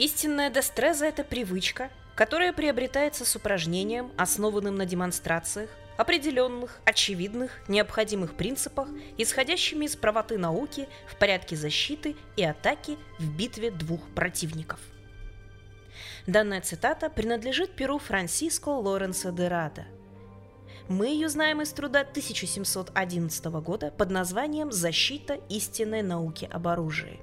Истинная 0.00 0.48
дестреза– 0.48 1.04
это 1.08 1.24
привычка, 1.24 1.90
которая 2.14 2.54
приобретается 2.54 3.26
с 3.26 3.36
упражнением, 3.36 4.10
основанным 4.16 4.74
на 4.76 4.86
демонстрациях, 4.86 5.68
определенных, 5.98 6.80
очевидных, 6.86 7.50
необходимых 7.68 8.34
принципах, 8.34 8.88
исходящими 9.18 9.84
из 9.84 9.96
правоты 9.96 10.38
науки 10.38 10.88
в 11.06 11.16
порядке 11.16 11.54
защиты 11.54 12.16
и 12.36 12.42
атаки 12.42 12.96
в 13.18 13.30
битве 13.36 13.70
двух 13.70 14.00
противников. 14.14 14.80
Данная 16.26 16.62
цитата 16.62 17.10
принадлежит 17.10 17.76
перу 17.76 17.98
Франсиско 17.98 18.70
Лоренса 18.70 19.32
де 19.32 19.48
Рада. 19.48 19.84
Мы 20.88 21.08
ее 21.08 21.28
знаем 21.28 21.60
из 21.60 21.72
труда 21.74 22.00
1711 22.00 23.44
года 23.60 23.90
под 23.90 24.10
названием 24.10 24.72
«Защита 24.72 25.34
истинной 25.50 26.00
науки 26.00 26.48
об 26.50 26.68
оружии». 26.68 27.20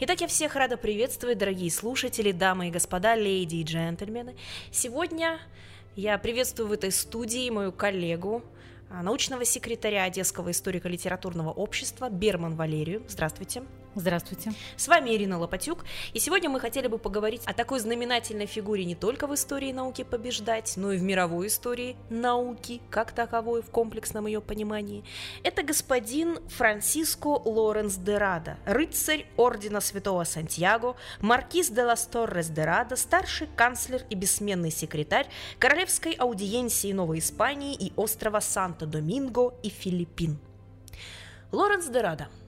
Итак, 0.00 0.20
я 0.20 0.26
всех 0.26 0.56
рада 0.56 0.76
приветствовать, 0.76 1.38
дорогие 1.38 1.70
слушатели, 1.70 2.32
дамы 2.32 2.68
и 2.68 2.70
господа, 2.70 3.14
леди 3.14 3.56
и 3.56 3.62
джентльмены. 3.64 4.36
Сегодня 4.70 5.40
я 5.94 6.18
приветствую 6.18 6.68
в 6.68 6.72
этой 6.72 6.92
студии 6.92 7.48
мою 7.50 7.72
коллегу, 7.72 8.42
а, 8.90 9.02
научного 9.02 9.44
секретаря 9.44 10.04
Одесского 10.04 10.50
историко-литературного 10.50 11.50
общества 11.50 12.10
Берман 12.10 12.54
Валерию. 12.56 13.02
Здравствуйте. 13.08 13.62
Здравствуйте. 13.98 14.52
С 14.76 14.88
вами 14.88 15.16
Ирина 15.16 15.38
Лопатюк, 15.38 15.86
и 16.12 16.18
сегодня 16.18 16.50
мы 16.50 16.60
хотели 16.60 16.86
бы 16.86 16.98
поговорить 16.98 17.40
о 17.46 17.54
такой 17.54 17.80
знаменательной 17.80 18.44
фигуре 18.44 18.84
не 18.84 18.94
только 18.94 19.26
в 19.26 19.34
истории 19.34 19.72
науки 19.72 20.04
побеждать, 20.04 20.74
но 20.76 20.92
и 20.92 20.98
в 20.98 21.02
мировой 21.02 21.46
истории 21.46 21.96
науки, 22.10 22.82
как 22.90 23.12
таковой, 23.12 23.62
в 23.62 23.70
комплексном 23.70 24.26
ее 24.26 24.42
понимании. 24.42 25.02
Это 25.42 25.62
господин 25.62 26.46
Франсиско 26.50 27.28
Лоренс 27.28 27.94
де 27.94 28.18
Рада, 28.18 28.58
рыцарь 28.66 29.24
Ордена 29.38 29.80
Святого 29.80 30.24
Сантьяго, 30.24 30.96
маркиз 31.22 31.70
де 31.70 31.82
лас 31.82 32.04
Торрес 32.04 32.48
де 32.48 32.66
Рада, 32.66 32.96
старший 32.96 33.48
канцлер 33.56 34.02
и 34.10 34.14
бессменный 34.14 34.70
секретарь 34.70 35.26
Королевской 35.58 36.12
аудиенции 36.12 36.92
Новой 36.92 37.20
Испании 37.20 37.74
и 37.74 37.94
острова 37.96 38.40
Санто-Доминго 38.40 39.54
и 39.62 39.70
Филиппин. 39.70 40.38
Лоренс 41.50 41.86
де 41.86 42.02
Рада– 42.02 42.28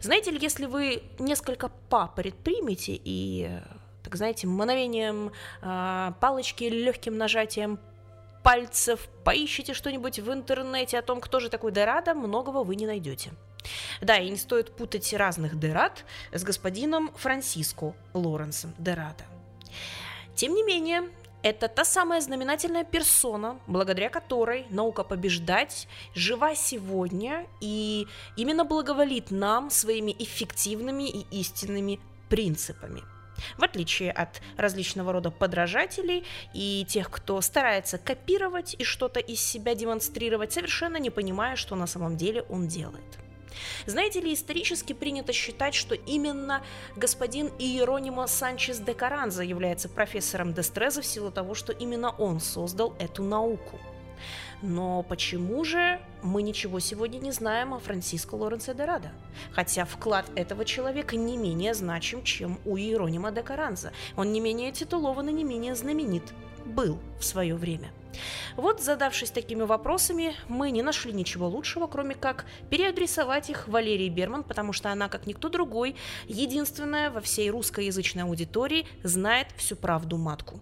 знаете 0.00 0.30
ли, 0.30 0.38
если 0.40 0.66
вы 0.66 1.02
несколько 1.18 1.70
па 1.88 2.06
предпримете 2.06 3.00
и, 3.02 3.50
так 4.02 4.16
знаете, 4.16 4.46
мгновением 4.46 5.32
э, 5.62 6.12
палочки 6.20 6.64
легким 6.64 7.18
нажатием 7.18 7.78
пальцев 8.42 9.08
поищите 9.24 9.74
что-нибудь 9.74 10.18
в 10.18 10.32
интернете 10.32 10.98
о 10.98 11.02
том, 11.02 11.20
кто 11.20 11.40
же 11.40 11.48
такой 11.48 11.72
Дерада, 11.72 12.14
многого 12.14 12.64
вы 12.64 12.76
не 12.76 12.86
найдете. 12.86 13.32
Да, 14.00 14.16
и 14.16 14.30
не 14.30 14.36
стоит 14.36 14.74
путать 14.74 15.12
разных 15.12 15.58
Дерад 15.58 16.04
с 16.32 16.42
господином 16.42 17.12
Франсиско 17.16 17.94
Лоренсом 18.14 18.74
Дерада. 18.78 19.24
Тем 20.34 20.54
не 20.54 20.62
менее, 20.62 21.02
это 21.42 21.68
та 21.68 21.84
самая 21.84 22.20
знаменательная 22.20 22.84
персона, 22.84 23.58
благодаря 23.66 24.08
которой 24.10 24.66
наука 24.70 25.04
побеждать 25.04 25.88
жива 26.14 26.54
сегодня 26.54 27.46
и 27.60 28.06
именно 28.36 28.64
благоволит 28.64 29.30
нам 29.30 29.70
своими 29.70 30.14
эффективными 30.18 31.08
и 31.08 31.26
истинными 31.40 32.00
принципами. 32.28 33.02
В 33.56 33.64
отличие 33.64 34.12
от 34.12 34.42
различного 34.58 35.12
рода 35.12 35.30
подражателей 35.30 36.24
и 36.52 36.84
тех, 36.88 37.10
кто 37.10 37.40
старается 37.40 37.96
копировать 37.96 38.76
и 38.78 38.84
что-то 38.84 39.18
из 39.20 39.40
себя 39.40 39.74
демонстрировать, 39.74 40.52
совершенно 40.52 40.98
не 40.98 41.10
понимая, 41.10 41.56
что 41.56 41.74
на 41.74 41.86
самом 41.86 42.16
деле 42.16 42.42
он 42.42 42.68
делает. 42.68 43.29
Знаете 43.86 44.20
ли, 44.20 44.32
исторически 44.34 44.92
принято 44.92 45.32
считать, 45.32 45.74
что 45.74 45.94
именно 45.94 46.62
господин 46.96 47.50
Иеронимо 47.58 48.26
Санчес 48.26 48.78
де 48.78 48.94
Каранза 48.94 49.42
является 49.42 49.88
профессором 49.88 50.52
Дестреза 50.54 51.02
в 51.02 51.06
силу 51.06 51.30
того, 51.30 51.54
что 51.54 51.72
именно 51.72 52.10
он 52.10 52.40
создал 52.40 52.94
эту 52.98 53.22
науку. 53.22 53.78
Но 54.62 55.02
почему 55.02 55.64
же 55.64 56.00
мы 56.22 56.42
ничего 56.42 56.80
сегодня 56.80 57.18
не 57.18 57.32
знаем 57.32 57.72
о 57.72 57.78
Франциско 57.78 58.34
Лоренце 58.34 58.74
де 58.74 58.84
Радо? 58.84 59.12
Хотя 59.52 59.84
вклад 59.84 60.26
этого 60.34 60.64
человека 60.64 61.16
не 61.16 61.36
менее 61.36 61.72
значим, 61.72 62.22
чем 62.22 62.58
у 62.66 62.76
Иеронима 62.76 63.30
де 63.30 63.42
Каранза. 63.42 63.92
Он 64.16 64.32
не 64.32 64.40
менее 64.40 64.72
титулован 64.72 65.28
и 65.28 65.32
не 65.32 65.44
менее 65.44 65.74
знаменит 65.74 66.34
был 66.66 66.98
в 67.18 67.24
свое 67.24 67.54
время. 67.54 67.90
Вот, 68.56 68.82
задавшись 68.82 69.30
такими 69.30 69.62
вопросами, 69.62 70.34
мы 70.48 70.70
не 70.70 70.82
нашли 70.82 71.12
ничего 71.12 71.48
лучшего, 71.48 71.86
кроме 71.86 72.14
как 72.14 72.44
переадресовать 72.68 73.50
их 73.50 73.68
Валерии 73.68 74.08
Берман, 74.08 74.44
потому 74.44 74.72
что 74.72 74.90
она, 74.90 75.08
как 75.08 75.26
никто 75.26 75.48
другой, 75.48 75.96
единственная 76.26 77.10
во 77.10 77.20
всей 77.20 77.50
русскоязычной 77.50 78.24
аудитории 78.24 78.86
знает 79.02 79.48
всю 79.56 79.76
правду 79.76 80.16
матку. 80.16 80.60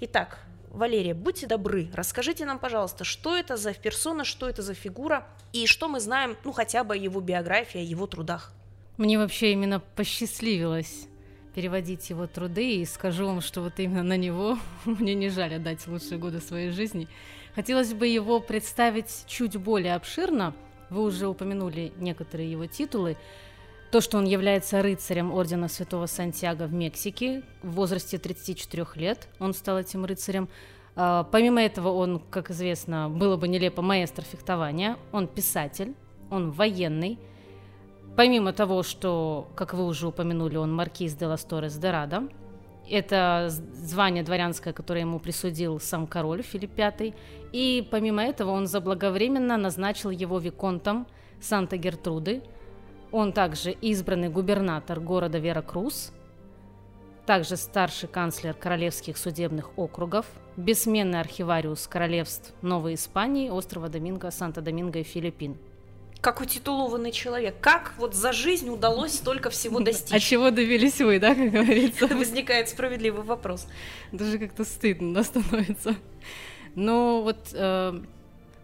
Итак, 0.00 0.40
Валерия, 0.70 1.14
будьте 1.14 1.46
добры, 1.46 1.90
расскажите 1.92 2.46
нам, 2.46 2.58
пожалуйста, 2.58 3.04
что 3.04 3.36
это 3.36 3.56
за 3.56 3.74
персона, 3.74 4.24
что 4.24 4.48
это 4.48 4.62
за 4.62 4.74
фигура 4.74 5.26
и 5.52 5.66
что 5.66 5.88
мы 5.88 6.00
знаем, 6.00 6.36
ну, 6.44 6.52
хотя 6.52 6.82
бы 6.82 6.94
о 6.94 6.96
его 6.96 7.20
биографии, 7.20 7.80
о 7.80 7.84
его 7.84 8.06
трудах. 8.06 8.52
Мне 8.96 9.18
вообще 9.18 9.52
именно 9.52 9.80
посчастливилось 9.80 11.08
переводить 11.54 12.10
его 12.10 12.26
труды, 12.26 12.76
и 12.76 12.84
скажу 12.84 13.26
вам, 13.26 13.40
что 13.40 13.60
вот 13.60 13.78
именно 13.78 14.02
на 14.02 14.16
него 14.16 14.58
мне 14.84 15.14
не 15.14 15.28
жаль 15.28 15.54
отдать 15.54 15.86
лучшие 15.86 16.18
годы 16.18 16.40
своей 16.40 16.70
жизни. 16.70 17.08
Хотелось 17.54 17.92
бы 17.92 18.06
его 18.06 18.40
представить 18.40 19.24
чуть 19.26 19.56
более 19.56 19.94
обширно. 19.94 20.54
Вы 20.90 21.02
уже 21.02 21.26
упомянули 21.26 21.92
некоторые 21.98 22.50
его 22.50 22.66
титулы. 22.66 23.16
То, 23.90 24.00
что 24.00 24.16
он 24.16 24.24
является 24.24 24.82
рыцарем 24.82 25.32
Ордена 25.32 25.68
Святого 25.68 26.06
Сантьяго 26.06 26.64
в 26.64 26.72
Мексике 26.72 27.42
в 27.62 27.72
возрасте 27.72 28.16
34 28.16 28.86
лет, 28.94 29.28
он 29.38 29.52
стал 29.52 29.78
этим 29.78 30.06
рыцарем. 30.06 30.48
А, 30.96 31.24
помимо 31.24 31.62
этого, 31.62 31.88
он, 31.88 32.18
как 32.18 32.50
известно, 32.50 33.10
было 33.10 33.36
бы 33.36 33.48
нелепо 33.48 33.82
маэстро 33.82 34.22
фехтования, 34.22 34.96
он 35.12 35.28
писатель, 35.28 35.94
он 36.30 36.50
военный– 36.50 37.18
Помимо 38.16 38.52
того, 38.52 38.82
что, 38.82 39.48
как 39.54 39.72
вы 39.72 39.86
уже 39.86 40.08
упомянули, 40.08 40.56
он 40.56 40.72
маркиз 40.74 41.14
де 41.14 41.26
лас 41.26 41.44
Торрес 41.44 41.76
де 41.76 41.90
Рада, 41.90 42.28
это 42.90 43.48
звание 43.48 44.22
дворянское, 44.22 44.74
которое 44.74 45.00
ему 45.00 45.18
присудил 45.18 45.80
сам 45.80 46.06
король 46.06 46.42
Филипп 46.42 46.76
V, 46.76 47.14
и 47.52 47.88
помимо 47.90 48.22
этого 48.22 48.50
он 48.50 48.66
заблаговременно 48.66 49.56
назначил 49.56 50.10
его 50.10 50.38
виконтом 50.38 51.06
Санта-Гертруды. 51.40 52.42
Он 53.12 53.32
также 53.32 53.72
избранный 53.72 54.28
губернатор 54.28 55.00
города 55.00 55.38
Веракрус, 55.38 56.12
также 57.24 57.56
старший 57.56 58.08
канцлер 58.08 58.52
королевских 58.52 59.16
судебных 59.16 59.70
округов, 59.78 60.26
бессменный 60.56 61.20
архивариус 61.20 61.86
королевств 61.86 62.52
Новой 62.62 62.94
Испании, 62.94 63.48
острова 63.48 63.88
Доминго, 63.88 64.30
Санта-Доминго 64.30 64.98
и 64.98 65.02
Филиппин– 65.02 65.56
как 66.22 66.40
утитулованный 66.40 67.10
человек. 67.10 67.56
Как 67.60 67.94
вот 67.98 68.14
за 68.14 68.32
жизнь 68.32 68.70
удалось 68.70 69.14
столько 69.14 69.50
всего 69.50 69.80
достичь? 69.80 70.14
А 70.14 70.20
чего 70.20 70.50
добились 70.50 71.00
вы, 71.00 71.18
да, 71.18 71.34
как 71.34 71.50
говорится? 71.50 72.06
Возникает 72.16 72.68
справедливый 72.68 73.24
вопрос. 73.24 73.66
Даже 74.12 74.38
как-то 74.38 74.64
стыдно 74.64 75.14
да, 75.14 75.24
становится. 75.24 75.96
Но 76.76 77.22
вот 77.22 77.48
э, 77.52 78.00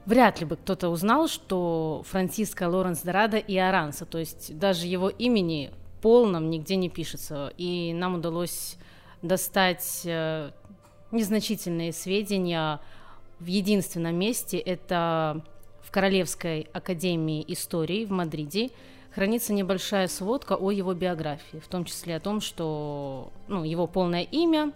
вряд 0.06 0.38
ли 0.38 0.46
бы 0.46 0.56
кто-то 0.56 0.88
узнал, 0.88 1.26
что 1.26 2.04
Франциско 2.08 2.68
Лоренс 2.68 3.00
Дорадо 3.00 3.38
и 3.38 3.56
Аранса, 3.56 4.06
то 4.06 4.18
есть 4.18 4.56
даже 4.56 4.86
его 4.86 5.08
имени 5.08 5.72
полном 6.00 6.50
нигде 6.50 6.76
не 6.76 6.88
пишется. 6.88 7.52
И 7.58 7.92
нам 7.92 8.14
удалось 8.14 8.76
достать 9.20 10.02
э, 10.04 10.52
незначительные 11.10 11.92
сведения 11.92 12.80
в 13.40 13.46
единственном 13.46 14.14
месте. 14.14 14.58
Это 14.58 15.42
в 15.88 15.90
Королевской 15.90 16.68
академии 16.74 17.42
истории 17.48 18.04
в 18.04 18.10
Мадриде 18.10 18.68
хранится 19.14 19.54
небольшая 19.54 20.06
сводка 20.06 20.54
о 20.54 20.70
его 20.70 20.92
биографии, 20.92 21.60
в 21.64 21.66
том 21.66 21.86
числе 21.86 22.16
о 22.16 22.20
том, 22.20 22.42
что 22.42 23.32
ну, 23.48 23.64
его 23.64 23.86
полное 23.86 24.20
имя, 24.20 24.72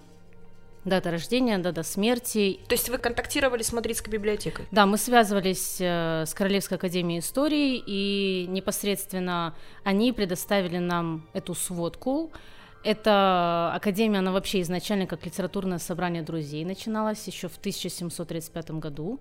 дата 0.87 1.11
рождения, 1.11 1.59
дата 1.59 1.83
смерти. 1.83 2.61
То 2.67 2.73
есть 2.73 2.89
вы 2.89 2.97
контактировали 2.97 3.63
с 3.63 3.75
Мадридской 3.75 4.11
библиотекой? 4.11 4.65
Да, 4.71 4.87
мы 4.87 4.97
связывались 4.97 5.77
э, 5.81 6.25
с 6.27 6.33
Королевской 6.33 6.79
академией 6.79 7.21
истории, 7.21 7.83
и 7.87 8.47
непосредственно 8.49 9.55
они 9.85 10.15
предоставили 10.15 10.79
нам 10.79 11.29
эту 11.35 11.53
сводку. 11.53 12.33
Эта 12.85 13.71
академия, 13.75 14.21
она 14.21 14.33
вообще 14.33 14.63
изначально 14.63 15.07
как 15.07 15.27
литературное 15.27 15.79
собрание 15.79 16.23
друзей 16.23 16.65
начиналась 16.65 17.27
еще 17.27 17.49
в 17.49 17.59
1735 17.59 18.71
году. 18.71 19.21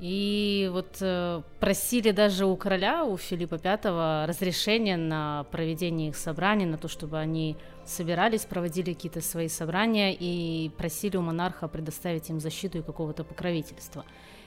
И 0.00 0.70
вот 0.72 0.98
э, 1.00 1.42
просили 1.58 2.12
даже 2.12 2.46
у 2.46 2.56
короля, 2.56 3.04
у 3.04 3.16
Филиппа 3.16 3.56
V, 3.56 4.26
разрешения 4.26 4.96
на 4.96 5.44
проведение 5.50 6.10
их 6.10 6.16
собраний, 6.16 6.66
на 6.66 6.78
то, 6.78 6.86
чтобы 6.86 7.18
они 7.18 7.56
собирались, 7.84 8.44
проводили 8.44 8.92
какие-то 8.92 9.20
свои 9.20 9.48
собрания 9.48 10.14
и 10.14 10.70
просили 10.76 11.16
у 11.16 11.22
монарха 11.22 11.66
предоставить 11.66 12.30
им 12.30 12.38
защиту 12.38 12.78
и 12.78 12.82
какого-то 12.82 13.24
покровительства. 13.24 14.04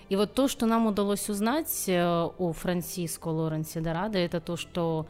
И 0.08 0.16
вот 0.16 0.34
то, 0.34 0.48
что 0.48 0.66
нам 0.66 0.88
удалось 0.88 1.30
узнать 1.30 1.84
э, 1.88 2.02
о 2.02 2.54
Франсиско 2.54 3.28
Лоренсе 3.28 3.82
Дорадо, 3.82 4.20
это 4.20 4.40
то, 4.40 4.56
что 4.56 5.06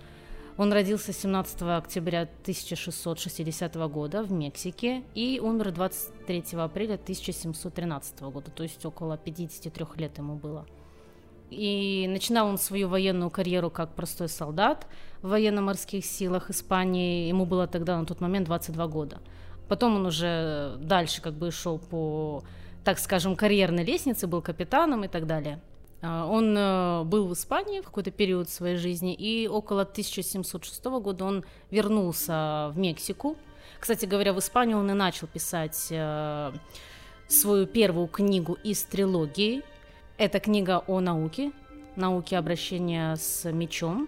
Он 0.58 0.74
родился 0.74 1.14
17 1.14 1.62
октября 1.62 2.22
1660 2.22 3.76
года 3.90 4.22
в 4.22 4.32
Мексике 4.32 5.04
и 5.16 5.40
умер 5.42 5.72
23 5.72 6.44
апреля 6.54 6.96
1713 6.96 8.22
года, 8.22 8.52
то 8.52 8.64
есть 8.64 8.86
около 8.86 9.18
53 9.18 9.86
лет 9.96 10.18
ему 10.18 10.36
было. 10.36 10.66
И 11.50 12.06
начинал 12.10 12.48
он 12.48 12.58
свою 12.58 12.88
военную 12.88 13.30
карьеру 13.30 13.70
как 13.70 13.94
простой 13.94 14.30
солдат 14.30 14.88
в 15.22 15.30
военно-морских 15.30 16.06
силах 16.06 16.50
Испании. 16.50 17.28
Ему 17.28 17.46
было 17.46 17.68
тогда 17.68 17.98
на 17.98 18.06
тот 18.06 18.22
момент 18.22 18.48
22 18.48 18.88
года. 18.88 19.20
Потом 19.68 19.96
он 19.96 20.06
уже 20.06 20.78
дальше 20.80 21.22
как 21.22 21.34
бы 21.34 21.52
шел 21.52 21.78
по, 21.78 22.44
так 22.86 23.00
скажем, 23.00 23.36
карьерной 23.36 23.84
лестнице, 23.84 24.28
был 24.28 24.42
капитаном 24.42 25.04
и 25.04 25.08
так 25.10 25.28
далее. 25.28 25.62
А, 26.02 26.26
он 26.26 26.56
э, 26.58 27.04
был 27.04 27.28
в 27.28 27.34
Испании 27.34 27.82
в 27.82 27.86
какой-то 27.86 28.12
период 28.12 28.50
своей 28.50 28.78
жизни, 28.78 29.14
и 29.14 29.48
около 29.48 29.82
1706 29.82 30.86
года 30.86 31.26
он 31.26 31.44
вернулся 31.70 32.72
в 32.74 32.78
Мексику. 32.78 33.36
Кстати 33.80 34.06
говоря, 34.06 34.34
в 34.34 34.40
Испанию 34.40 34.78
он 34.78 34.90
и 34.92 34.94
начал 34.94 35.28
писать 35.28 35.88
э, 35.90 36.52
свою 37.28 37.66
первую 37.66 38.08
книгу 38.08 38.58
из 38.64 38.84
трилогии 38.84 39.64
это 40.22 40.40
книга 40.40 40.84
о 40.86 41.00
науке, 41.00 41.52
науке 41.96 42.38
обращения 42.38 43.16
с 43.16 43.52
мечом. 43.52 44.08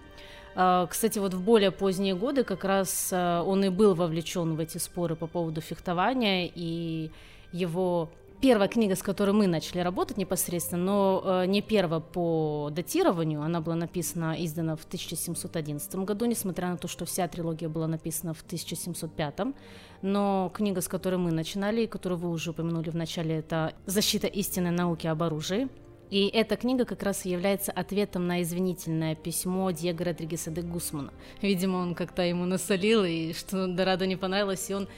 А, 0.54 0.86
кстати, 0.86 1.18
вот 1.18 1.34
в 1.34 1.42
более 1.42 1.72
поздние 1.72 2.14
годы 2.14 2.44
как 2.44 2.64
раз 2.66 3.10
а, 3.12 3.42
он 3.42 3.64
и 3.64 3.70
был 3.70 3.96
вовлечен 3.96 4.54
в 4.56 4.60
эти 4.60 4.78
споры 4.78 5.16
по 5.16 5.26
поводу 5.26 5.60
фехтования, 5.60 6.52
и 6.54 7.10
его 7.52 8.12
первая 8.44 8.68
книга, 8.68 8.98
с 8.98 9.02
которой 9.02 9.32
мы 9.32 9.48
начали 9.48 9.80
работать 9.80 10.18
непосредственно, 10.18 10.84
но 10.84 11.24
э, 11.24 11.46
не 11.46 11.62
первая 11.62 12.02
по 12.02 12.70
датированию, 12.74 13.42
она 13.42 13.62
была 13.62 13.76
написана, 13.76 14.36
издана 14.38 14.76
в 14.76 14.84
1711 14.84 15.96
году, 15.96 16.26
несмотря 16.26 16.68
на 16.68 16.76
то, 16.76 16.90
что 16.90 17.06
вся 17.06 17.26
трилогия 17.30 17.70
была 17.70 17.88
написана 17.88 18.34
в 18.34 18.42
1705, 18.42 19.56
но 20.02 20.52
книга, 20.54 20.82
с 20.82 20.90
которой 20.90 21.16
мы 21.16 21.32
начинали, 21.32 21.86
которую 21.86 22.20
вы 22.20 22.32
уже 22.32 22.50
упомянули 22.50 22.90
в 22.90 22.96
начале, 22.96 23.38
это 23.38 23.76
«Защита 23.86 24.28
истинной 24.28 24.72
науки 24.72 25.08
об 25.08 25.24
оружии», 25.24 25.70
и 26.10 26.28
эта 26.28 26.58
книга 26.58 26.84
как 26.84 27.02
раз 27.02 27.24
является 27.24 27.72
ответом 27.72 28.28
на 28.28 28.42
извинительное 28.42 29.16
письмо 29.16 29.72
Диего 29.72 30.04
Родригеса 30.04 30.52
де 30.52 30.62
Гусмана. 30.62 31.14
Видимо, 31.42 31.78
он 31.78 31.96
как-то 31.96 32.24
ему 32.24 32.44
насолил, 32.44 33.06
и 33.06 33.32
что 33.32 33.68
Дорадо 33.68 34.06
не 34.06 34.18
понравилось, 34.18 34.70
и 34.70 34.74
он 34.74 34.90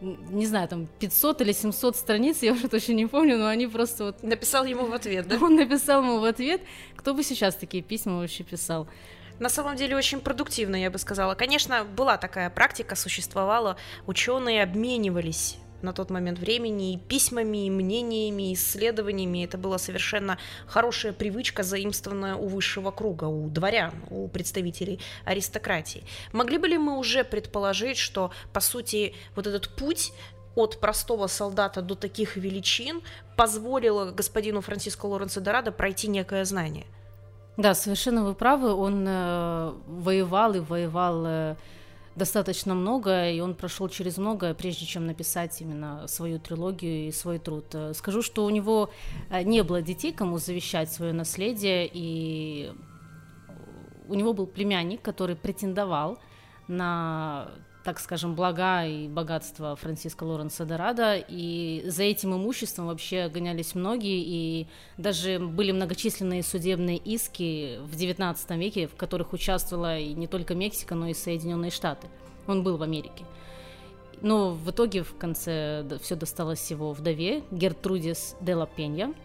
не 0.00 0.46
знаю, 0.46 0.68
там 0.68 0.86
500 0.98 1.40
или 1.40 1.52
700 1.52 1.96
страниц, 1.96 2.42
я 2.42 2.52
уже 2.52 2.68
точно 2.68 2.92
не 2.92 3.06
помню, 3.06 3.38
но 3.38 3.46
они 3.46 3.66
просто 3.66 4.04
вот... 4.04 4.22
Написал 4.22 4.64
ему 4.64 4.86
в 4.86 4.92
ответ, 4.92 5.26
да? 5.26 5.36
Он 5.40 5.56
написал 5.56 6.02
ему 6.02 6.20
в 6.20 6.24
ответ. 6.24 6.60
Кто 6.96 7.14
бы 7.14 7.22
сейчас 7.22 7.54
такие 7.54 7.82
письма 7.82 8.18
вообще 8.18 8.44
писал? 8.44 8.86
На 9.38 9.48
самом 9.48 9.76
деле 9.76 9.96
очень 9.96 10.20
продуктивно, 10.20 10.76
я 10.76 10.90
бы 10.90 10.98
сказала. 10.98 11.34
Конечно, 11.34 11.84
была 11.84 12.16
такая 12.16 12.48
практика, 12.50 12.96
существовала, 12.96 13.76
ученые 14.06 14.62
обменивались 14.62 15.58
на 15.82 15.92
тот 15.92 16.10
момент 16.10 16.38
времени 16.38 16.94
и 16.94 16.98
письмами, 16.98 17.66
и 17.66 17.70
мнениями, 17.70 18.50
и 18.50 18.54
исследованиями. 18.54 19.44
Это 19.44 19.58
была 19.58 19.78
совершенно 19.78 20.38
хорошая 20.66 21.12
привычка, 21.12 21.62
заимствованная 21.62 22.34
у 22.36 22.46
высшего 22.48 22.90
круга, 22.90 23.24
у 23.24 23.48
дворян, 23.48 23.92
у 24.10 24.28
представителей 24.28 25.00
аристократии. 25.24 26.04
Могли 26.32 26.58
бы 26.58 26.68
ли 26.68 26.78
мы 26.78 26.98
уже 26.98 27.24
предположить, 27.24 27.98
что, 27.98 28.30
по 28.52 28.60
сути, 28.60 29.14
вот 29.34 29.46
этот 29.46 29.68
путь 29.74 30.12
от 30.54 30.80
простого 30.80 31.26
солдата 31.26 31.82
до 31.82 31.94
таких 31.94 32.36
величин 32.36 33.02
позволило 33.36 34.10
господину 34.10 34.62
Франциско 34.62 35.06
Лоренцо 35.06 35.40
Дорадо 35.40 35.70
пройти 35.70 36.08
некое 36.08 36.44
знание? 36.44 36.86
Да, 37.56 37.74
совершенно 37.74 38.24
вы 38.24 38.34
правы. 38.34 38.72
Он 38.72 39.04
э, 39.06 39.72
воевал 39.86 40.54
и 40.54 40.60
воевал 40.60 41.24
э, 41.26 41.56
достаточно 42.16 42.74
много, 42.74 43.30
и 43.30 43.40
он 43.40 43.54
прошел 43.54 43.88
через 43.88 44.16
многое, 44.16 44.54
прежде 44.54 44.86
чем 44.86 45.06
написать 45.06 45.60
именно 45.60 46.08
свою 46.08 46.38
трилогию 46.38 47.08
и 47.08 47.12
свой 47.12 47.38
труд. 47.38 47.66
Э, 47.74 47.92
скажу, 47.94 48.22
что 48.22 48.44
у 48.44 48.50
него 48.50 48.90
э, 49.30 49.42
не 49.42 49.62
было 49.62 49.82
детей, 49.82 50.12
кому 50.12 50.38
завещать 50.38 50.90
свое 50.90 51.12
наследие, 51.12 51.88
и 51.92 52.72
у 54.08 54.14
него 54.14 54.32
был 54.32 54.46
племянник, 54.46 55.02
который 55.02 55.36
претендовал 55.36 56.18
на 56.68 57.50
так 57.86 58.00
скажем, 58.00 58.34
блага 58.34 58.84
и 58.84 59.06
богатства 59.06 59.76
Франциска 59.76 60.24
Лоренса 60.24 60.64
Дорадо, 60.64 61.14
и 61.16 61.84
за 61.86 62.02
этим 62.02 62.34
имуществом 62.34 62.88
вообще 62.88 63.28
гонялись 63.28 63.76
многие, 63.76 64.24
и 64.26 64.66
даже 64.96 65.38
были 65.38 65.70
многочисленные 65.70 66.42
судебные 66.42 66.96
иски 66.96 67.78
в 67.84 67.94
XIX 67.94 68.58
веке, 68.58 68.88
в 68.88 68.96
которых 68.96 69.32
участвовала 69.32 70.00
и 70.00 70.14
не 70.14 70.26
только 70.26 70.56
Мексика, 70.56 70.96
но 70.96 71.06
и 71.06 71.14
Соединенные 71.14 71.70
Штаты. 71.70 72.08
Он 72.48 72.64
был 72.64 72.76
в 72.76 72.82
Америке. 72.82 73.24
Но 74.20 74.50
в 74.50 74.68
итоге 74.68 75.04
в 75.04 75.16
конце 75.16 75.86
все 76.02 76.16
досталось 76.16 76.68
его 76.68 76.92
вдове 76.92 77.44
Гертрудис 77.52 78.34
де 78.40 78.56
ла 78.56 78.66
Пенья– 78.66 79.14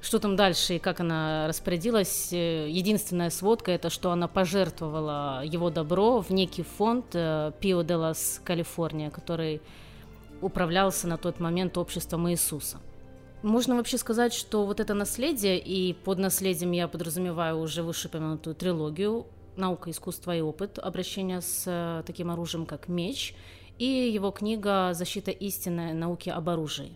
что 0.00 0.18
там 0.18 0.36
дальше 0.36 0.76
и 0.76 0.78
как 0.78 1.00
она 1.00 1.46
распорядилась? 1.48 2.32
Э, 2.32 2.68
единственная 2.68 3.30
сводка 3.30 3.72
это, 3.72 3.90
что 3.90 4.10
она 4.10 4.28
пожертвовала 4.28 5.42
его 5.44 5.70
добро 5.70 6.20
в 6.20 6.30
некий 6.30 6.62
фонд 6.62 7.10
Пио 7.10 7.82
де 7.82 7.94
лас 7.94 8.40
Калифорния, 8.44 9.10
который 9.10 9.60
управлялся 10.40 11.08
на 11.08 11.16
тот 11.16 11.40
момент 11.40 11.76
обществом 11.78 12.30
Иисуса. 12.30 12.78
Можно 13.42 13.76
вообще 13.76 13.98
сказать, 13.98 14.34
что 14.34 14.66
вот 14.66 14.80
это 14.80 14.94
наследие, 14.94 15.58
и 15.58 15.92
под 15.92 16.18
наследием 16.18 16.72
я 16.72 16.88
подразумеваю 16.88 17.58
уже 17.58 17.82
вышеупомянутую 17.82 18.56
трилогию 18.56 19.26
«Наука, 19.56 19.90
искусство 19.90 20.36
и 20.36 20.40
опыт. 20.40 20.78
Обращение 20.78 21.40
с 21.40 21.64
э, 21.66 22.02
таким 22.04 22.30
оружием, 22.30 22.66
как 22.66 22.88
меч», 22.88 23.34
и 23.78 23.84
его 23.84 24.32
книга 24.32 24.92
«Защита 24.92 25.30
истины 25.30 25.92
науки 25.94 26.30
об 26.30 26.48
оружии». 26.48 26.90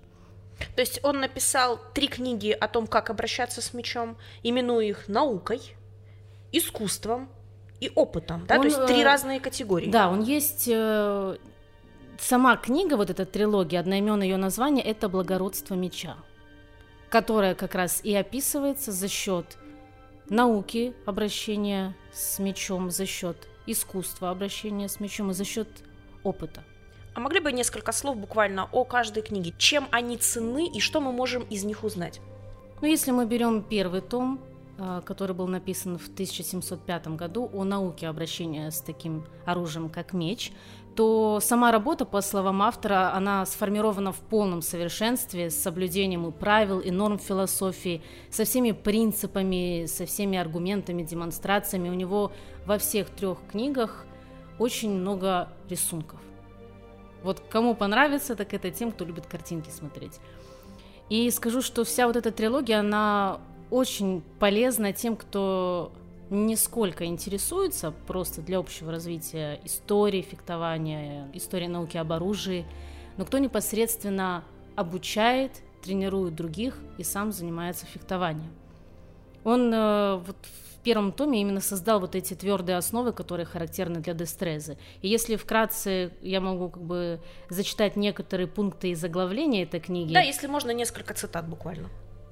То 0.75 0.81
есть 0.81 1.01
он 1.03 1.21
написал 1.21 1.81
три 1.95 2.09
книги 2.09 2.51
о 2.51 2.69
том, 2.69 2.87
как 2.87 3.11
обращаться 3.11 3.61
с 3.61 3.75
мечом, 3.75 4.17
именуя 4.43 4.85
их 4.85 5.09
наукой, 5.09 5.61
искусством 6.53 7.29
и 7.81 7.91
опытом, 7.95 8.47
да, 8.47 8.57
он, 8.57 8.63
то 8.63 8.67
есть 8.69 8.87
три 8.87 9.01
э, 9.01 9.05
разные 9.05 9.41
категории. 9.41 9.91
Да, 9.91 10.09
он 10.09 10.23
есть 10.23 10.69
э, 10.73 11.37
сама 12.19 12.57
книга, 12.57 12.97
вот 12.97 13.11
эта 13.11 13.27
трилогия, 13.27 13.81
одноименное 13.81 14.27
ее 14.27 14.37
название, 14.37 14.85
это 14.85 15.09
«Благородство 15.09 15.75
меча», 15.75 16.17
которая 17.11 17.55
как 17.55 17.75
раз 17.75 18.01
и 18.05 18.15
описывается 18.15 18.93
за 18.93 19.09
счет 19.09 19.59
науки 20.29 20.95
обращения 21.07 21.97
с 22.13 22.39
мечом, 22.39 22.91
за 22.91 23.07
счет 23.07 23.49
искусства 23.67 24.31
обращения 24.31 24.89
с 24.89 25.01
мечом 25.01 25.31
и 25.31 25.35
за 25.35 25.45
счет 25.45 25.69
опыта. 26.23 26.65
А 27.15 27.21
могли 27.21 27.41
бы 27.41 27.53
несколько 27.53 27.93
слов 27.93 28.17
буквально 28.17 28.69
о 28.73 28.85
каждой 28.85 29.23
книге? 29.23 29.53
Чем 29.59 29.87
они 29.91 30.17
ценны 30.17 30.67
и 30.67 30.81
что 30.81 31.01
мы 31.01 31.13
можем 31.13 31.43
из 31.43 31.65
них 31.65 31.85
узнать? 31.85 32.21
Ну, 32.81 32.89
если 32.89 33.11
мы 33.11 33.27
берем 33.27 33.63
первый 33.63 34.01
том, 34.01 34.41
э, 34.79 35.03
который 35.05 35.37
был 35.37 35.47
написан 35.47 35.99
в 35.99 36.09
1705 36.09 37.09
году 37.17 37.51
о 37.53 37.65
науке 37.65 38.09
обращения 38.09 38.71
с 38.71 38.81
таким 38.81 39.25
оружием, 39.45 39.91
как 39.91 40.15
меч, 40.15 40.53
то 40.97 41.39
сама 41.41 41.71
работа, 41.71 42.05
по 42.05 42.21
словам 42.23 42.63
автора, 42.63 43.15
она 43.15 43.45
сформирована 43.47 44.13
в 44.13 44.21
полном 44.21 44.63
совершенстве, 44.63 45.51
с 45.51 45.55
соблюдением 45.55 46.27
и 46.27 46.33
правил, 46.33 46.81
и 46.81 46.91
норм 46.91 47.19
философии, 47.19 48.03
со 48.31 48.45
всеми 48.45 48.73
принципами, 48.73 49.87
со 49.87 50.07
всеми 50.07 50.39
аргументами, 50.39 51.03
демонстрациями. 51.03 51.89
У 51.91 51.95
него 51.95 52.33
во 52.67 52.79
всех 52.79 53.11
трех 53.11 53.39
книгах 53.51 54.07
очень 54.59 54.91
много 54.91 55.49
рисунков. 55.69 56.21
Вот 57.23 57.41
кому 57.51 57.75
понравится, 57.75 58.37
так 58.37 58.55
это 58.55 58.71
тем, 58.71 58.93
кто 58.93 59.05
любит 59.05 59.27
картинки 59.27 59.71
смотреть. 59.71 60.19
И 61.09 61.31
скажу, 61.31 61.63
что 61.63 61.85
вся 61.85 62.07
вот 62.07 62.17
эта 62.17 62.31
трилогия, 62.31 62.81
она 62.81 63.41
очень 63.71 64.23
полезна 64.39 64.93
тем, 64.93 65.17
кто 65.17 65.93
нисколько 66.31 67.05
интересуется 67.05 67.93
просто 68.07 68.41
для 68.41 68.59
общего 68.59 68.91
развития 68.91 69.61
истории 69.65 70.23
фехтования, 70.23 71.29
истории 71.35 71.67
науки 71.67 71.97
об 71.97 72.13
оружии, 72.13 72.65
но 73.17 73.25
кто 73.25 73.39
непосредственно 73.39 74.45
обучает, 74.75 75.53
тренирует 75.83 76.35
других 76.35 76.79
и 76.97 77.05
сам 77.05 77.33
занимается 77.33 77.87
фехтованием. 77.87 78.53
Он 79.45 79.73
э, 79.75 80.17
вот 80.25 80.37
первом 80.83 81.13
томе 81.13 81.41
именно 81.41 81.61
создал 81.61 82.01
вот 82.01 82.15
эти 82.15 82.35
твердые 82.35 82.77
основы, 82.77 83.13
которые 83.13 83.47
характерны 83.47 84.01
для 84.01 84.15
Дестрезы. 84.15 84.79
И 85.01 85.09
если 85.09 85.37
вкратце 85.37 86.13
я 86.21 86.41
могу 86.41 86.71
как 86.71 86.83
бы 86.83 87.21
зачитать 87.49 87.97
некоторые 87.97 88.47
пункты 88.47 88.91
из 88.91 89.01
заглавления 89.01 89.63
этой 89.63 89.81
книги. 89.81 90.13
Да, 90.13 90.21
если 90.21 90.47
можно, 90.47 90.71
несколько 90.73 91.15
цитат 91.15 91.49
буквально. 91.49 91.89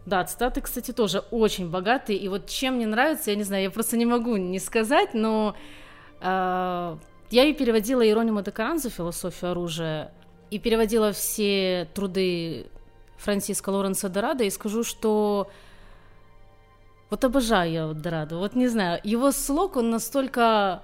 Да, 0.06 0.24
цитаты, 0.24 0.60
кстати, 0.60 0.92
тоже 0.92 1.20
очень 1.30 1.70
богатые. 1.70 2.18
И 2.18 2.28
вот 2.28 2.46
чем 2.46 2.74
мне 2.76 2.86
нравится, 2.86 3.30
я 3.30 3.36
не 3.36 3.44
знаю, 3.44 3.64
я 3.64 3.70
просто 3.70 3.96
не 3.96 4.06
могу 4.06 4.36
не 4.36 4.58
сказать, 4.58 5.14
но 5.14 5.54
э, 6.20 6.96
я 7.30 7.44
и 7.44 7.52
переводила 7.52 8.04
Иеронима 8.04 8.42
де 8.42 8.50
Каранзо 8.50 8.90
«Философию 8.90 9.52
оружия» 9.52 10.12
и 10.50 10.58
переводила 10.58 11.12
все 11.12 11.88
труды 11.94 12.66
Франциска 13.18 13.70
Лоренса 13.70 14.08
Дорадо, 14.08 14.44
и 14.44 14.50
скажу, 14.50 14.82
что 14.82 15.50
вот 17.10 17.24
обожаю 17.24 17.72
я 17.72 17.86
вот 17.86 18.00
Дораду. 18.00 18.38
Вот 18.38 18.54
не 18.54 18.68
знаю, 18.68 19.00
его 19.02 19.32
слог, 19.32 19.76
он 19.76 19.90
настолько 19.90 20.82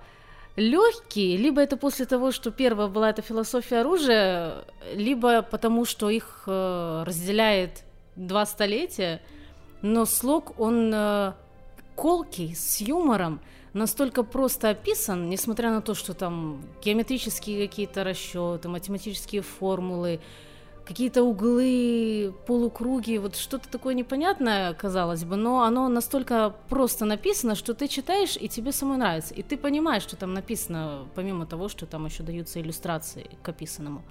легкие, 0.57 1.37
либо 1.37 1.61
это 1.61 1.77
после 1.77 2.07
того, 2.07 2.33
что 2.33 2.51
первая 2.51 2.89
была 2.89 3.11
эта 3.11 3.23
философия 3.23 3.81
оружия, 3.81 4.65
либо 4.95 5.43
потому, 5.43 5.85
что 5.85 6.11
их 6.11 6.45
э, 6.47 7.05
разделяет 7.07 7.85
два 8.17 8.47
столетия, 8.47 9.21
но 9.83 10.07
слог, 10.07 10.59
он 10.59 10.91
э, 10.93 11.33
колкий, 11.95 12.55
с 12.55 12.81
юмором, 12.81 13.41
настолько 13.75 14.23
просто 14.23 14.71
описан, 14.71 15.29
несмотря 15.29 15.71
на 15.71 15.83
то, 15.83 15.95
что 15.95 16.15
там 16.15 16.65
геометрические 16.83 17.69
какие-то 17.69 18.03
расчеты, 18.03 18.69
математические 18.69 19.43
формулы, 19.43 20.21
какие-то 20.87 21.25
углы, 21.25 22.33
полукруги, 22.47 23.19
вот 23.19 23.37
что-то 23.37 23.69
такое 23.69 23.95
непонятное, 23.95 24.73
казалось 24.73 25.25
бы, 25.25 25.37
но 25.37 25.63
оно 25.63 25.89
настолько 25.89 26.55
просто 26.69 27.05
написано, 27.05 27.57
что 27.57 27.75
ты 27.75 27.89
читаешь, 27.89 28.37
и 28.41 28.49
тебе 28.49 28.73
самой 28.73 28.97
нравится. 28.97 29.35
И 29.35 29.43
ты 29.43 29.57
понимаешь, 29.57 30.05
что 30.05 30.17
там 30.17 30.33
написано, 30.33 31.09
помимо 31.15 31.45
того, 31.45 31.69
что 31.69 31.87
там 31.87 32.07
еще 32.07 32.23
даются 32.23 32.61
иллюстрации 32.61 33.29
к 33.43 33.49
описанному. 33.49 34.03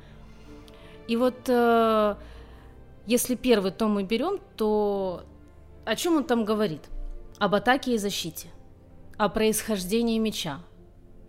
И 1.08 1.16
вот 1.16 1.48
э, 1.48 2.16
если 3.06 3.36
первый 3.36 3.72
том 3.72 3.94
мы 3.94 4.04
берем, 4.04 4.40
то 4.58 5.24
о 5.86 5.96
чем 5.96 6.18
он 6.18 6.24
там 6.26 6.44
говорит? 6.44 6.82
Об 7.38 7.56
атаке 7.56 7.96
и 7.96 7.98
защите, 7.98 8.50
о 9.18 9.30
происхождении 9.30 10.18
меча. 10.18 10.60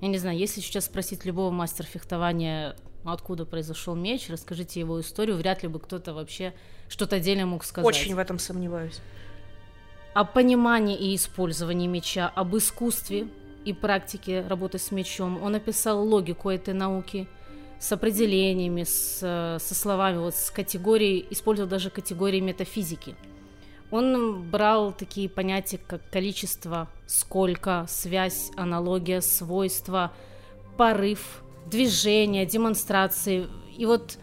Я 0.00 0.08
не 0.08 0.18
знаю, 0.18 0.38
если 0.38 0.60
сейчас 0.60 0.86
спросить 0.86 1.24
любого 1.24 1.50
мастера 1.50 1.86
фехтования, 1.86 2.76
откуда 3.12 3.44
произошел 3.44 3.94
меч, 3.94 4.28
расскажите 4.28 4.80
его 4.80 5.00
историю, 5.00 5.36
вряд 5.36 5.62
ли 5.62 5.68
бы 5.68 5.78
кто-то 5.78 6.14
вообще 6.14 6.54
что-то 6.88 7.16
отдельно 7.16 7.46
мог 7.46 7.64
сказать. 7.64 7.86
Очень 7.86 8.14
в 8.14 8.18
этом 8.18 8.38
сомневаюсь. 8.38 9.00
О 10.14 10.24
понимании 10.24 10.96
и 10.96 11.14
использовании 11.14 11.86
меча, 11.86 12.32
об 12.34 12.56
искусстве 12.56 13.28
и 13.64 13.72
практике 13.72 14.40
работы 14.48 14.78
с 14.78 14.90
мечом. 14.90 15.42
Он 15.42 15.54
описал 15.54 16.06
логику 16.06 16.50
этой 16.50 16.74
науки 16.74 17.28
с 17.78 17.92
определениями, 17.92 18.84
с, 18.84 19.18
со 19.18 19.74
словами, 19.74 20.18
вот 20.18 20.34
с 20.34 20.50
категорией, 20.50 21.26
использовал 21.30 21.68
даже 21.68 21.90
категории 21.90 22.40
метафизики. 22.40 23.14
Он 23.90 24.42
брал 24.50 24.92
такие 24.92 25.28
понятия, 25.28 25.78
как 25.78 26.08
количество, 26.10 26.88
сколько, 27.06 27.84
связь, 27.88 28.50
аналогия, 28.56 29.20
свойства, 29.20 30.12
порыв– 30.76 31.42
движения, 31.70 32.46
демонстрации. 32.46 33.46
И 33.76 33.86
вот 33.86 34.18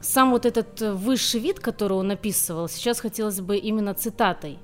сам 0.00 0.30
вот 0.30 0.46
этот 0.46 0.80
высший 0.80 1.40
вид, 1.40 1.60
который 1.60 1.94
он 1.98 2.10
описывал, 2.10 2.68
сейчас 2.68 3.00
хотелось 3.00 3.40
бы 3.40 3.56
именно 3.56 3.94
цитатой 3.94 4.58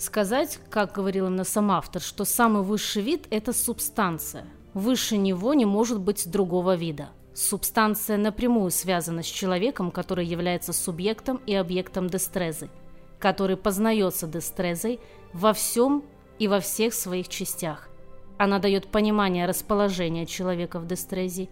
сказать, 0.00 0.58
как 0.70 0.92
говорил 0.92 1.26
именно 1.26 1.44
сам 1.44 1.70
автор, 1.70 2.00
что 2.02 2.24
самый 2.24 2.62
высший 2.62 3.02
вид– 3.02 3.26
это 3.30 3.52
субстанция. 3.52 4.46
Выше 4.74 5.16
него 5.16 5.54
не 5.54 5.64
может 5.64 6.00
быть 6.00 6.30
другого 6.30 6.74
вида. 6.76 7.10
Субстанция 7.34 8.16
напрямую 8.16 8.70
связана 8.70 9.22
с 9.22 9.26
человеком, 9.26 9.90
который 9.90 10.26
является 10.26 10.72
субъектом 10.72 11.40
и 11.46 11.54
объектом 11.54 12.08
дестрезы, 12.08 12.70
который 13.18 13.56
познается 13.56 14.26
дестрезой 14.26 15.00
во 15.32 15.52
всем 15.52 16.04
и 16.38 16.48
во 16.48 16.60
всех 16.60 16.94
своих 16.94 17.28
частях. 17.28 17.89
Она 18.40 18.58
дает 18.58 18.86
понимание 18.86 19.44
расположения 19.44 20.24
человека 20.24 20.80
в 20.80 20.86
дестрезе. 20.86 21.50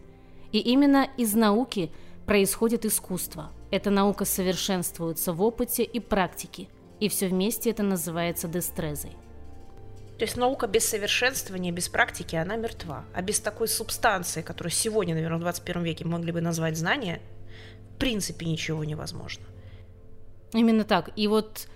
И 0.52 0.58
именно 0.58 1.06
из 1.18 1.34
науки 1.34 1.90
происходит 2.24 2.86
искусство. 2.86 3.52
Эта 3.70 3.90
наука 3.90 4.24
совершенствуется 4.24 5.34
в 5.34 5.42
опыте 5.42 5.82
и 5.82 6.00
практике. 6.00 6.66
И 6.98 7.10
все 7.10 7.28
вместе 7.28 7.68
это 7.68 7.82
называется 7.82 8.48
дестрезой. 8.48 9.10
То 10.16 10.24
есть 10.24 10.38
наука 10.38 10.66
без 10.66 10.88
совершенствования, 10.88 11.72
без 11.72 11.90
практики, 11.90 12.36
она 12.36 12.56
мертва. 12.56 13.04
А 13.12 13.20
без 13.20 13.38
такой 13.38 13.68
субстанции, 13.68 14.40
которую 14.40 14.72
сегодня, 14.72 15.14
наверное, 15.14 15.36
в 15.36 15.42
21 15.42 15.82
веке 15.82 16.06
могли 16.06 16.32
бы 16.32 16.40
назвать 16.40 16.78
знания, 16.78 17.20
в 17.94 17.98
принципе 17.98 18.46
ничего 18.46 18.82
невозможно. 18.82 19.44
Именно 20.54 20.84
так. 20.84 21.10
И 21.16 21.28
вот 21.28 21.68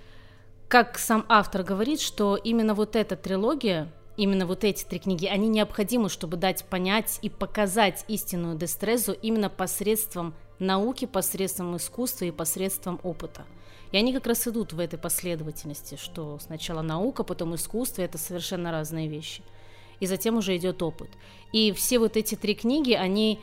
как 0.69 0.97
сам 0.97 1.26
автор 1.28 1.64
говорит, 1.64 2.00
что 2.00 2.37
именно 2.37 2.73
вот 2.73 2.97
эта 2.97 3.14
трилогия 3.14 3.92
именно 4.16 4.47
вот 4.47 4.64
эти 4.64 4.85
три 4.85 4.99
книги, 4.99 5.26
они 5.26 5.49
необходимы, 5.49 6.09
чтобы 6.09 6.37
дать 6.37 6.64
понять 6.64 7.19
и 7.23 7.28
показать 7.28 8.04
истинную 8.09 8.57
дестрезу 8.57 9.12
именно 9.12 9.49
посредством 9.49 10.35
науки, 10.59 11.07
посредством 11.07 11.76
искусства 11.76 12.26
и 12.26 12.31
посредством 12.31 13.00
опыта. 13.02 13.45
И 13.90 13.97
они 13.97 14.12
как 14.12 14.26
раз 14.26 14.47
идут 14.49 14.73
в 14.73 14.81
этой 14.81 14.99
последовательности, 14.99 15.99
что 16.00 16.38
сначала 16.40 16.83
наука, 16.83 17.25
потом 17.25 17.54
искусство, 17.54 18.02
это 18.02 18.16
совершенно 18.16 18.71
разные 18.71 19.09
вещи. 19.09 19.42
И 20.00 20.07
затем 20.07 20.37
уже 20.37 20.57
идет 20.57 20.83
опыт. 20.83 21.11
И 21.52 21.73
все 21.73 21.99
вот 21.99 22.16
эти 22.16 22.35
три 22.35 22.54
книги, 22.54 22.92
они 22.92 23.38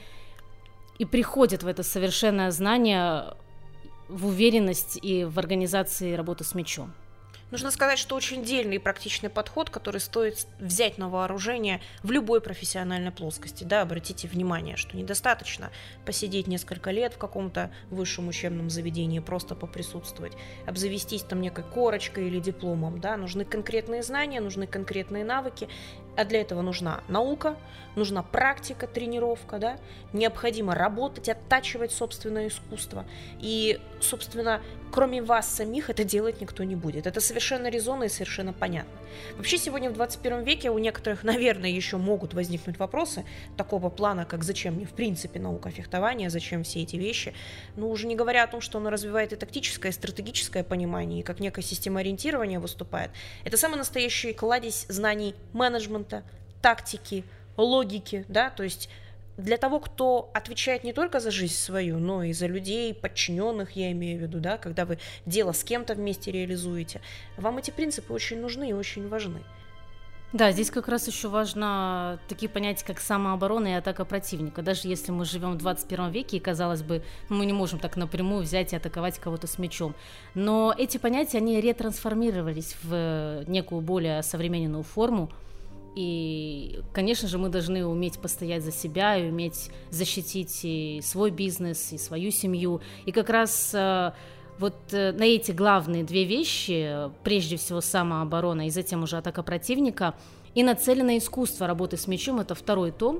и 0.97 1.05
приходят 1.05 1.63
в 1.63 1.67
это 1.67 1.83
совершенное 1.83 2.51
знание, 2.51 3.35
в 4.09 4.25
уверенность 4.25 4.97
и 5.01 5.23
в 5.23 5.37
организации 5.37 6.13
работы 6.13 6.43
с 6.43 6.55
мечом. 6.55 6.93
Нужно 7.51 7.71
сказать, 7.71 7.97
что 7.97 8.15
очень 8.15 8.43
дельный 8.43 8.75
и 8.75 8.79
практичный 8.79 9.29
подход, 9.29 9.71
который 9.71 9.99
стоит 9.99 10.45
взять 10.59 10.99
на 10.99 11.09
вооружение 11.09 11.81
в 12.03 12.11
любой 12.11 12.41
профессиональной 12.41 13.11
плоскости. 13.11 13.63
Да, 13.63 13.81
обратите 13.81 14.27
внимание, 14.27 14.75
что 14.75 14.95
недостаточно 14.95 15.71
посидеть 16.05 16.45
несколько 16.45 16.91
лет 16.91 17.13
в 17.15 17.17
каком-то 17.17 17.71
высшем 17.89 18.27
учебном 18.27 18.69
заведении, 18.69 19.19
просто 19.19 19.55
поприсутствовать, 19.55 20.33
обзавестись 20.67 21.23
там 21.23 21.41
некой 21.41 21.63
корочкой 21.63 22.27
или 22.27 22.39
дипломом. 22.39 22.99
Да, 22.99 23.17
нужны 23.17 23.45
конкретные 23.45 24.03
знания, 24.03 24.41
нужны 24.41 24.67
конкретные 24.67 25.25
навыки, 25.25 25.67
а 26.15 26.25
для 26.25 26.41
этого 26.41 26.61
нужна 26.61 27.01
наука, 27.07 27.57
нужна 27.95 28.21
практика, 28.21 28.85
тренировка, 28.85 29.57
да, 29.57 29.77
необходимо 30.13 30.75
работать, 30.75 31.29
оттачивать 31.29 31.91
собственное 31.93 32.49
искусство. 32.49 33.05
И, 33.39 33.79
собственно, 34.01 34.61
кроме 34.91 35.21
вас 35.23 35.49
самих 35.49 35.89
это 35.89 36.03
делать 36.03 36.41
никто 36.41 36.63
не 36.63 36.75
будет. 36.75 37.07
Это 37.07 37.21
совершенно 37.21 37.38
резонно 37.67 38.03
и 38.03 38.09
совершенно 38.09 38.53
понятно. 38.53 38.91
Вообще 39.35 39.57
сегодня 39.57 39.89
в 39.89 39.93
21 39.93 40.43
веке 40.43 40.69
у 40.69 40.77
некоторых, 40.77 41.23
наверное, 41.23 41.69
еще 41.69 41.97
могут 41.97 42.33
возникнуть 42.33 42.77
вопросы 42.77 43.25
такого 43.57 43.89
плана, 43.89 44.25
как 44.25 44.43
зачем 44.43 44.75
мне 44.75 44.85
в 44.85 44.91
принципе 44.91 45.39
наука 45.39 45.71
фехтования, 45.71 46.29
зачем 46.29 46.63
все 46.63 46.81
эти 46.81 46.95
вещи. 46.95 47.33
Но 47.75 47.89
уже 47.89 48.07
не 48.07 48.15
говоря 48.15 48.43
о 48.43 48.47
том, 48.47 48.61
что 48.61 48.77
она 48.77 48.89
развивает 48.89 49.33
и 49.33 49.35
тактическое, 49.35 49.91
и 49.91 49.95
стратегическое 49.95 50.63
понимание, 50.63 51.21
и 51.21 51.23
как 51.23 51.39
некая 51.39 51.61
система 51.61 51.99
ориентирования 52.01 52.59
выступает. 52.59 53.11
Это 53.43 53.57
самый 53.57 53.77
настоящий 53.77 54.33
кладезь 54.33 54.85
знаний 54.89 55.35
менеджмента, 55.53 56.23
тактики, 56.61 57.23
логики, 57.57 58.25
да, 58.27 58.49
то 58.49 58.63
есть 58.63 58.89
для 59.39 59.57
того, 59.57 59.79
кто 59.79 60.29
отвечает 60.33 60.83
не 60.83 60.93
только 60.93 61.19
за 61.19 61.31
жизнь 61.31 61.53
свою, 61.53 61.97
но 61.97 62.23
и 62.23 62.33
за 62.33 62.45
людей, 62.47 62.93
подчиненных, 62.93 63.71
я 63.71 63.91
имею 63.91 64.19
в 64.19 64.21
виду, 64.21 64.39
да, 64.39 64.57
когда 64.57 64.85
вы 64.85 64.99
дело 65.25 65.53
с 65.53 65.63
кем-то 65.63 65.95
вместе 65.95 66.31
реализуете, 66.31 67.01
вам 67.37 67.57
эти 67.57 67.71
принципы 67.71 68.13
очень 68.13 68.41
нужны 68.41 68.69
и 68.69 68.73
очень 68.73 69.07
важны. 69.07 69.41
Да, 70.31 70.51
здесь 70.51 70.69
как 70.69 70.87
раз 70.87 71.07
еще 71.07 71.27
важно 71.27 72.19
такие 72.27 72.49
понятия, 72.49 72.85
как 72.85 72.99
самооборона 72.99 73.69
и 73.69 73.71
атака 73.71 74.05
противника. 74.05 74.61
Даже 74.61 74.87
если 74.87 75.11
мы 75.11 75.25
живем 75.25 75.53
в 75.53 75.57
21 75.57 76.11
веке, 76.11 76.37
и, 76.37 76.39
казалось 76.39 76.83
бы, 76.83 77.01
мы 77.29 77.47
не 77.47 77.53
можем 77.53 77.79
так 77.79 77.97
напрямую 77.97 78.43
взять 78.43 78.73
и 78.73 78.75
атаковать 78.75 79.17
кого-то 79.17 79.47
с 79.47 79.57
мечом. 79.57 79.95
Но 80.35 80.75
эти 80.77 80.99
понятия, 80.99 81.39
они 81.39 81.59
ретрансформировались 81.59 82.75
в 82.83 83.43
некую 83.47 83.81
более 83.81 84.21
современную 84.21 84.83
форму, 84.83 85.31
и, 86.01 86.79
конечно 86.93 87.27
же, 87.27 87.37
мы 87.37 87.49
должны 87.49 87.85
уметь 87.85 88.19
постоять 88.19 88.63
за 88.63 88.71
себя 88.71 89.17
и 89.17 89.29
уметь 89.29 89.69
защитить 89.89 90.61
и 90.63 91.01
свой 91.03 91.29
бизнес, 91.29 91.91
и 91.91 91.97
свою 91.97 92.31
семью. 92.31 92.79
И 93.05 93.11
как 93.11 93.29
раз 93.29 93.71
э, 93.73 94.13
вот 94.59 94.77
э, 94.93 95.11
на 95.11 95.23
эти 95.23 95.51
главные 95.51 96.05
две 96.05 96.23
вещи, 96.23 97.11
прежде 97.25 97.57
всего 97.57 97.81
самооборона 97.81 98.67
и 98.67 98.69
затем 98.69 99.03
уже 99.03 99.17
атака 99.17 99.43
противника, 99.43 100.15
и 100.55 100.63
нацелено 100.63 101.17
искусство 101.17 101.67
работы 101.67 101.97
с 101.97 102.07
мечом, 102.07 102.39
это 102.39 102.55
второй 102.55 102.91
том, 102.91 103.19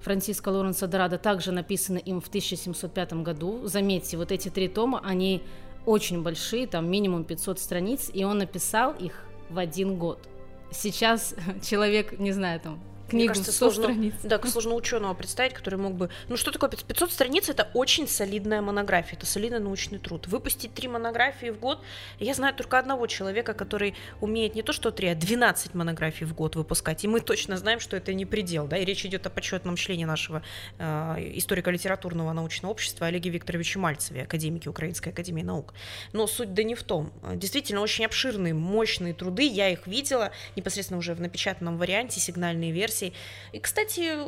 Франциско 0.00 0.50
Лоренцо 0.50 0.86
Дорадо, 0.86 1.18
также 1.18 1.50
написано 1.50 1.98
им 1.98 2.20
в 2.20 2.28
1705 2.28 3.14
году. 3.14 3.66
Заметьте, 3.66 4.16
вот 4.16 4.30
эти 4.30 4.48
три 4.48 4.68
тома, 4.68 5.00
они 5.02 5.42
очень 5.86 6.22
большие, 6.22 6.68
там 6.68 6.88
минимум 6.88 7.24
500 7.24 7.58
страниц, 7.58 8.12
и 8.14 8.22
он 8.22 8.38
написал 8.38 8.92
их 8.92 9.24
в 9.50 9.58
один 9.58 9.98
год 9.98 10.28
сейчас 10.72 11.34
человек, 11.62 12.18
не 12.18 12.32
знаю, 12.32 12.60
там, 12.60 12.80
книгу 13.12 13.28
Мне 13.28 13.28
кажется, 13.28 13.52
100 13.52 13.70
сложно, 13.70 13.84
страниц. 13.84 14.14
Да, 14.22 14.42
сложно 14.42 14.74
ученого 14.74 15.14
представить, 15.14 15.54
который 15.54 15.78
мог 15.78 15.94
бы... 15.94 16.10
Ну 16.28 16.36
что 16.36 16.50
такое 16.50 16.70
500 16.70 17.12
страниц? 17.12 17.48
Это 17.48 17.68
очень 17.74 18.08
солидная 18.08 18.60
монография, 18.60 19.16
это 19.16 19.26
солидный 19.26 19.60
научный 19.60 19.98
труд. 19.98 20.26
Выпустить 20.26 20.74
три 20.74 20.88
монографии 20.88 21.50
в 21.50 21.60
год, 21.60 21.80
я 22.18 22.34
знаю 22.34 22.54
только 22.54 22.78
одного 22.78 23.06
человека, 23.06 23.54
который 23.54 23.94
умеет 24.20 24.54
не 24.54 24.62
то 24.62 24.72
что 24.72 24.90
три, 24.90 25.08
а 25.08 25.14
12 25.14 25.74
монографий 25.74 26.26
в 26.26 26.34
год 26.34 26.56
выпускать. 26.56 27.04
И 27.04 27.08
мы 27.08 27.20
точно 27.20 27.56
знаем, 27.56 27.80
что 27.80 27.96
это 27.96 28.14
не 28.14 28.26
предел, 28.26 28.66
да, 28.66 28.76
и 28.78 28.84
речь 28.84 29.04
идет 29.04 29.26
о 29.26 29.30
почетном 29.30 29.76
члене 29.76 30.06
нашего 30.06 30.42
э, 30.78 31.16
историко-литературного 31.34 32.32
научного 32.32 32.72
общества 32.72 33.06
Олеге 33.06 33.30
Викторовиче 33.30 33.78
Мальцеве, 33.78 34.22
академике 34.22 34.70
Украинской 34.70 35.10
академии 35.10 35.42
наук. 35.42 35.74
Но 36.12 36.26
суть 36.26 36.54
да 36.54 36.62
не 36.62 36.74
в 36.74 36.82
том. 36.82 37.12
Действительно, 37.34 37.80
очень 37.80 38.04
обширные, 38.06 38.54
мощные 38.54 39.14
труды, 39.14 39.46
я 39.46 39.68
их 39.68 39.86
видела 39.86 40.32
непосредственно 40.56 40.98
уже 40.98 41.14
в 41.14 41.20
напечатанном 41.20 41.78
варианте, 41.78 42.20
сигнальные 42.20 42.72
версии, 42.72 43.01
Алексей. 43.02 43.14
И, 43.52 43.58
кстати, 43.58 44.18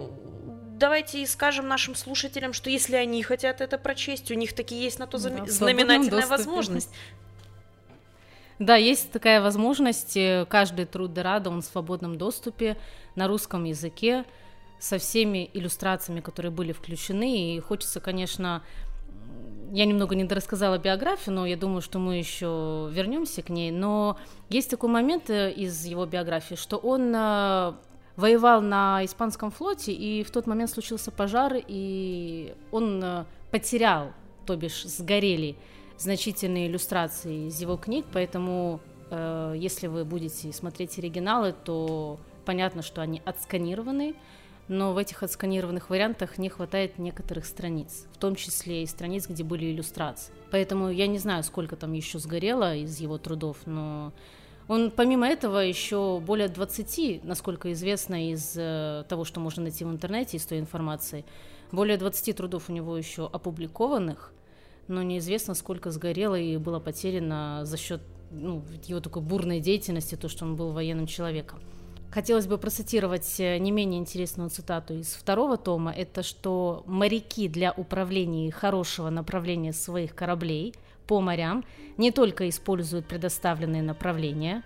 давайте 0.79 1.27
скажем 1.27 1.69
нашим 1.69 1.95
слушателям, 1.95 2.53
что 2.53 2.71
если 2.71 2.97
они 2.97 3.23
хотят 3.23 3.61
это 3.61 3.79
прочесть, 3.79 4.31
у 4.31 4.35
них 4.35 4.53
таки 4.53 4.75
есть 4.75 4.99
на 4.99 5.07
то 5.07 5.19
да, 5.19 5.47
знаменательная 5.47 6.27
возможность. 6.27 6.91
Да, 8.59 8.77
есть 8.77 9.11
такая 9.11 9.43
возможность. 9.43 10.17
Э, 10.17 10.47
каждый 10.49 10.87
труд 10.87 11.13
Дерада, 11.13 11.51
он 11.51 11.61
в 11.61 11.65
свободном 11.65 12.17
доступе 12.17 12.77
на 13.17 13.27
русском 13.27 13.65
языке 13.65 14.25
со 14.79 14.99
всеми 14.99 15.51
иллюстрациями, 15.55 16.21
которые 16.21 16.53
были 16.53 16.73
включены. 16.73 17.57
И 17.57 17.61
хочется, 17.61 18.01
конечно, 18.01 18.63
я 19.73 19.87
немного 19.87 20.15
не 20.15 20.23
дорассказала 20.23 20.79
биографию, 20.79 21.35
но 21.35 21.47
я 21.47 21.57
думаю, 21.57 21.81
что 21.81 21.99
мы 21.99 22.17
еще 22.17 22.89
вернемся 22.93 23.43
к 23.43 23.49
ней. 23.49 23.73
Но 23.73 24.19
есть 24.51 24.71
такой 24.71 24.89
момент 24.89 25.31
э, 25.31 25.51
из 25.51 25.85
его 25.85 26.07
биографии, 26.07 26.55
что 26.55 26.77
он 26.77 27.13
э, 27.13 27.73
воевал 28.17 28.61
на 28.61 29.05
испанском 29.05 29.51
флоте, 29.51 29.93
и 29.93 30.23
в 30.23 30.31
тот 30.31 30.47
момент 30.47 30.71
случился 30.71 31.11
пожар, 31.11 31.55
и 31.57 32.55
он 32.71 33.27
потерял, 33.51 34.13
то 34.47 34.57
бишь 34.57 34.85
сгорели 34.85 35.57
значительные 35.99 36.69
иллюстрации 36.69 37.49
из 37.49 37.61
его 37.61 37.77
книг, 37.77 38.07
поэтому 38.13 38.81
э, 39.11 39.55
если 39.57 39.87
вы 39.87 40.05
будете 40.05 40.53
смотреть 40.53 40.99
оригиналы, 40.99 41.55
то 41.65 42.19
понятно, 42.45 42.83
что 42.83 43.01
они 43.01 43.23
отсканированы, 43.25 44.15
но 44.69 44.93
в 44.93 44.99
этих 44.99 45.23
отсканированных 45.23 45.91
вариантах 45.91 46.39
не 46.39 46.49
хватает 46.49 46.99
некоторых 46.99 47.45
страниц, 47.45 48.07
в 48.13 48.19
том 48.19 48.35
числе 48.35 48.83
и 48.83 48.87
страниц, 48.87 49.29
где 49.29 49.45
были 49.45 49.67
иллюстрации. 49.67 50.33
Поэтому 50.51 50.91
я 50.91 51.07
не 51.07 51.19
знаю, 51.19 51.43
сколько 51.43 51.77
там 51.77 51.93
еще 51.93 52.19
сгорело 52.19 52.75
из 52.75 52.99
его 52.99 53.19
трудов, 53.19 53.59
но 53.67 54.13
он 54.67 54.91
помимо 54.91 55.27
этого 55.27 55.59
еще 55.59 56.21
более 56.21 56.49
20, 56.49 57.25
насколько 57.25 57.73
известно 57.73 58.31
из 58.31 58.55
э, 58.57 59.05
того, 59.09 59.25
что 59.25 59.41
можно 59.41 59.63
найти 59.63 59.85
в 59.85 59.91
интернете, 59.91 60.37
из 60.37 60.47
той 60.47 60.59
информации, 60.59 61.25
более 61.71 61.97
20 61.97 62.37
трудов 62.37 62.71
у 62.71 62.73
него 62.73 62.97
еще 62.97 63.27
опубликованных, 63.27 64.33
но 64.89 65.03
неизвестно, 65.03 65.55
сколько 65.55 65.91
сгорело 65.91 66.39
и 66.39 66.57
было 66.57 66.81
потеряно 66.81 67.61
за 67.65 67.77
счет 67.77 68.01
ну, 68.31 68.65
его 68.85 69.01
такой 69.01 69.23
бурной 69.23 69.61
деятельности, 69.61 70.15
то, 70.15 70.29
что 70.29 70.45
он 70.45 70.57
был 70.57 70.73
военным 70.73 71.07
человеком. 71.07 71.61
Хотелось 72.11 72.47
бы 72.47 72.59
процитировать 72.59 73.41
э, 73.41 73.59
не 73.59 73.71
менее 73.71 74.01
интересную 74.01 74.49
цитату 74.49 74.95
из 74.95 75.15
второго 75.15 75.57
тома. 75.57 75.93
Это 75.93 76.23
что 76.23 76.85
моряки 76.87 77.49
для 77.49 77.73
управления 77.73 78.51
хорошего 78.51 79.11
направления 79.11 79.73
своих 79.73 80.15
кораблей 80.15 80.75
по 81.07 81.21
морям 81.21 81.65
не 81.97 82.11
только 82.11 82.49
используют 82.49 83.07
предоставленные 83.07 83.83
направления, 83.83 84.63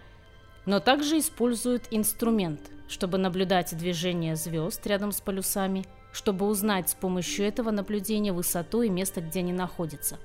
но 0.66 0.80
также 0.80 1.18
используют 1.18 1.84
инструмент, 1.90 2.60
чтобы 2.88 3.18
наблюдать 3.18 3.76
движение 3.76 4.36
звезд 4.36 4.86
рядом 4.86 5.12
с 5.12 5.20
полюсами– 5.20 5.84
чтобы 6.12 6.46
узнать 6.46 6.90
с 6.90 6.94
помощью 6.94 7.46
этого 7.46 7.70
наблюдения 7.70 8.32
высоту 8.32 8.82
и 8.82 8.88
место, 8.88 9.20
где 9.20 9.40
они 9.40 9.52
находятся. 9.52 10.18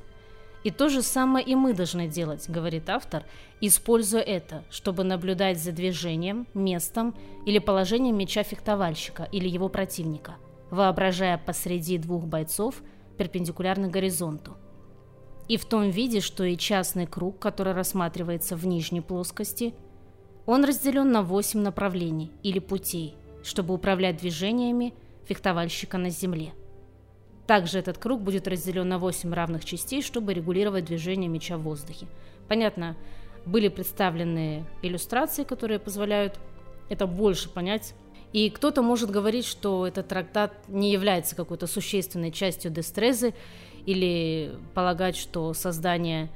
И 0.64 0.72
то 0.72 0.88
же 0.88 1.02
самое 1.02 1.46
и 1.46 1.56
мы 1.56 1.74
должны 1.74 2.08
делать, 2.08 2.50
говорит 2.50 2.90
автор, 2.90 3.26
используя 3.60 4.22
это, 4.22 4.64
чтобы 4.70 5.04
наблюдать 5.04 5.62
за 5.62 5.74
движением, 5.74 6.48
местом 6.54 7.16
или 7.46 7.60
положением 7.60 8.18
меча 8.18 8.44
фехтовальщика 8.44 9.28
или 9.32 9.50
его 9.50 9.68
противника, 9.68 10.36
воображая 10.72 11.38
посреди 11.38 11.98
двух 11.98 12.26
бойцов 12.26 12.82
перпендикулярно 13.18 13.90
горизонту. 13.90 14.56
И 15.48 15.58
в 15.58 15.66
том 15.66 15.90
виде, 15.90 16.22
что 16.22 16.44
и 16.44 16.58
частный 16.58 17.06
круг, 17.06 17.40
который 17.40 17.74
рассматривается 17.74 18.56
в 18.56 18.66
нижней 18.66 19.02
плоскости, 19.02 19.74
он 20.46 20.64
разделен 20.64 21.12
на 21.12 21.22
восемь 21.22 21.62
направлений 21.62 22.32
или 22.44 22.60
путей, 22.60 23.16
чтобы 23.44 23.74
управлять 23.74 24.18
движениями 24.18 24.94
фехтовальщика 25.26 25.98
на 25.98 26.10
земле. 26.10 26.54
Также 27.48 27.80
этот 27.80 27.98
круг 27.98 28.22
будет 28.22 28.48
разделен 28.48 28.88
на 28.88 28.98
8 28.98 29.34
равных 29.34 29.66
частей, 29.66 30.02
чтобы 30.02 30.34
регулировать 30.34 30.86
движение 30.86 31.30
меча 31.30 31.58
в 31.58 31.64
воздухе. 31.64 32.08
Понятно, 32.48 32.96
были 33.46 33.68
представлены 33.68 34.66
иллюстрации, 34.82 35.44
которые 35.44 35.80
позволяют 35.80 36.40
это 36.90 37.06
больше 37.06 37.50
понять. 37.50 37.94
И 38.32 38.50
кто-то 38.50 38.82
может 38.82 39.12
говорить, 39.12 39.46
что 39.46 39.86
этот 39.86 40.08
трактат 40.08 40.54
не 40.68 40.92
является 40.92 41.36
какой-то 41.36 41.68
существенной 41.68 42.32
частью 42.32 42.72
Дестрезы, 42.72 43.34
или 43.86 44.56
полагать, 44.74 45.16
что 45.16 45.54
создание 45.54 46.30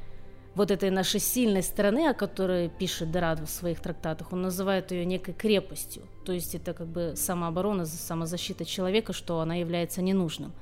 вот 0.56 0.72
этой 0.72 0.90
нашей 0.90 1.20
сильной 1.20 1.62
стороны, 1.62 2.10
о 2.10 2.14
которой 2.14 2.70
пишет 2.70 3.12
Дерад 3.12 3.40
в 3.40 3.48
своих 3.48 3.80
трактатах, 3.80 4.34
он 4.34 4.42
называет 4.42 4.92
ее 4.92 5.06
некой 5.06 5.36
крепостью. 5.36 6.04
То 6.26 6.32
есть 6.34 6.56
это 6.56 6.74
как 6.74 6.88
бы 6.88 7.14
самооборона, 7.16 7.86
самозащита 7.86 8.66
человека, 8.66 9.14
что 9.14 9.40
она 9.40 9.56
является 9.56 10.02
ненужным. 10.02 10.54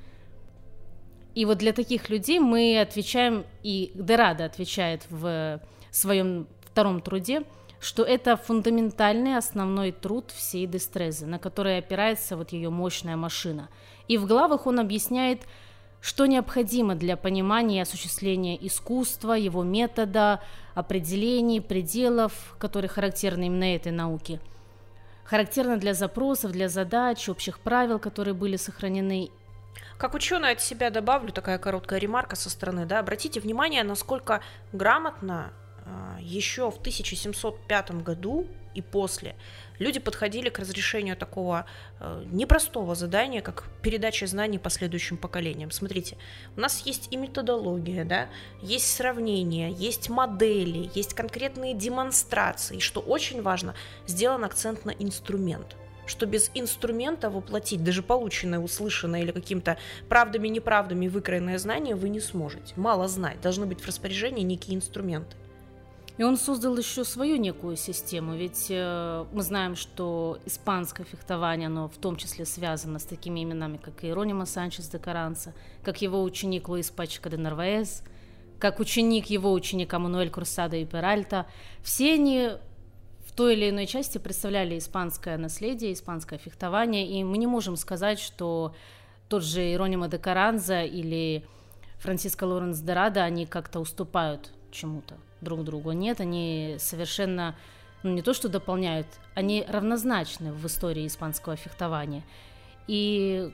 И 1.34 1.45
вот 1.45 1.60
для 1.60 1.71
таких 1.74 2.10
людей 2.10 2.39
мы 2.39 2.80
отвечаем, 2.80 3.45
и 3.63 3.91
Дерада 3.93 4.45
отвечает 4.45 5.06
в 5.10 5.62
своем 5.91 6.48
втором 6.62 7.02
труде, 7.02 7.43
что 7.80 8.04
это 8.04 8.36
фундаментальный 8.36 9.38
основной 9.38 9.91
труд 9.91 10.32
всей 10.32 10.65
Дестрезы, 10.65 11.26
на 11.26 11.39
который 11.39 11.78
опирается 11.78 12.36
вот 12.36 12.52
ее 12.52 12.69
мощная 12.69 13.15
машина. 13.15 13.69
И 14.08 14.17
в 14.17 14.28
главах 14.28 14.65
он 14.65 14.80
объясняет, 14.80 15.41
что 16.06 16.28
необходимо 16.28 16.94
для 16.94 17.18
понимания 17.18 17.80
и 17.80 17.82
осуществления 17.82 18.56
искусства, 18.68 19.34
его 19.34 19.63
метода, 19.63 20.39
определений, 20.76 21.62
пределов, 21.62 22.56
которые 22.60 22.89
характерны 22.89 23.48
именно 23.48 23.76
этой 23.76 23.91
науке. 23.91 24.39
Характерно 25.24 25.78
для 25.78 25.96
запросов, 25.96 26.52
для 26.52 26.70
задач, 26.70 27.28
общих 27.28 27.60
правил, 27.60 27.98
которые 27.98 28.36
были 28.36 28.56
сохранены. 28.56 29.32
Как 29.98 30.13
ученый 30.13 30.52
от 30.52 30.62
себя 30.62 30.91
добавлю 30.91 31.32
такая 31.32 31.58
короткая 31.58 32.00
ремарка 32.00 32.36
со 32.36 32.52
стороны. 32.52 32.86
Да, 32.86 33.00
обратите 33.00 33.39
внимание, 33.39 33.84
насколько 33.84 34.44
грамотно 34.74 35.54
а, 35.88 36.20
еще 36.22 36.70
в 36.70 36.78
1705 36.78 38.04
году 38.04 38.46
и 38.76 38.82
после 38.82 39.36
люди 39.80 40.00
подходили 40.00 40.50
к 40.50 40.60
разрешению 40.60 41.16
такого 41.16 41.66
э, 42.00 42.24
непростого 42.32 42.96
задания, 42.96 43.42
как 43.42 43.66
передача 43.82 44.28
знаний 44.28 44.60
последующим 44.60 45.18
поколениям. 45.18 45.72
Смотрите, 45.72 46.18
у 46.56 46.62
нас 46.62 46.86
есть 46.86 47.08
и 47.12 47.18
методология, 47.18 48.06
да, 48.06 48.28
есть 48.62 48.94
сравнения, 48.94 49.72
есть 49.72 50.10
модели, 50.10 50.90
есть 50.94 51.14
конкретные 51.14 51.74
демонстрации. 51.74 52.80
Что 52.80 53.00
очень 53.00 53.42
важно, 53.42 53.76
сделан 54.08 54.44
акцент 54.44 54.86
на 54.86 54.92
инструмент 54.92 55.76
что 56.08 56.28
без 56.28 56.52
инструмента 56.54 57.32
воплотить 57.32 57.84
даже 57.84 58.04
полученное, 58.04 58.60
услышанное 58.60 59.22
или 59.24 59.32
каким-то 59.32 59.78
правдами-неправдами 60.08 61.08
выкроенное 61.08 61.58
знание 61.58 61.96
вы 61.96 62.10
не 62.10 62.20
сможете. 62.20 62.74
Мало 62.76 63.08
знать, 63.08 63.42
должны 63.42 63.66
быть 63.66 63.82
в 63.82 63.88
распоряжении 63.88 64.44
некие 64.44 64.76
инструменты. 64.76 65.36
И 66.17 66.23
он 66.23 66.38
создал 66.38 66.78
еще 66.78 67.04
свою 67.04 67.36
некую 67.36 67.75
систему, 67.75 68.36
ведь 68.36 68.67
э, 68.69 69.25
мы 69.34 69.43
знаем, 69.43 69.75
что 69.75 70.39
испанское 70.45 71.06
фехтование, 71.06 71.67
оно 71.67 71.89
в 71.89 71.97
том 71.97 72.15
числе 72.15 72.45
связано 72.45 72.99
с 72.99 73.04
такими 73.04 73.43
именами, 73.43 73.78
как 73.78 74.06
Иеронима 74.06 74.45
Санчес 74.45 74.88
де 74.88 74.97
Каранса, 74.97 75.54
как 75.84 76.01
его 76.01 76.23
ученик 76.23 76.69
Луис 76.69 76.89
Пачка 76.89 77.30
де 77.30 77.36
Нарваэс, 77.36 78.01
как 78.60 78.80
ученик 78.80 79.25
его 79.25 79.51
ученика 79.51 79.99
Мануэль 79.99 80.30
Курсада 80.30 80.78
и 80.78 80.86
Перальта. 80.86 81.47
Все 81.84 82.13
они 82.13 82.51
в 83.25 83.34
той 83.34 83.56
или 83.56 83.69
иной 83.69 83.86
части 83.86 84.17
представляли 84.17 84.78
испанское 84.78 85.38
наследие, 85.38 85.91
испанское 85.91 86.39
фехтование, 86.39 87.10
и 87.10 87.25
мы 87.25 87.38
не 87.38 87.47
можем 87.47 87.75
сказать, 87.75 88.19
что 88.19 88.73
тот 89.28 89.43
же 89.43 89.62
Иеронима 89.62 90.08
де 90.08 90.17
Каранза 90.17 90.84
или 90.84 91.43
Франциско 91.97 92.45
Лоренс 92.45 92.80
де 92.80 92.93
Рада, 92.93 93.23
они 93.23 93.45
как-то 93.45 93.82
уступают 93.82 94.54
чему-то 94.71 95.15
друг 95.45 95.63
другу. 95.63 95.93
Нет, 95.93 96.19
они 96.19 96.75
совершенно, 96.79 97.55
ну 98.03 98.12
не 98.12 98.21
то 98.21 98.34
что 98.34 98.49
дополняют, 98.49 99.08
они 99.34 99.65
равнозначны 99.65 100.51
в 100.51 100.65
истории 100.65 101.08
испанского 101.08 101.55
фехтования. 101.55 102.23
И 102.88 103.53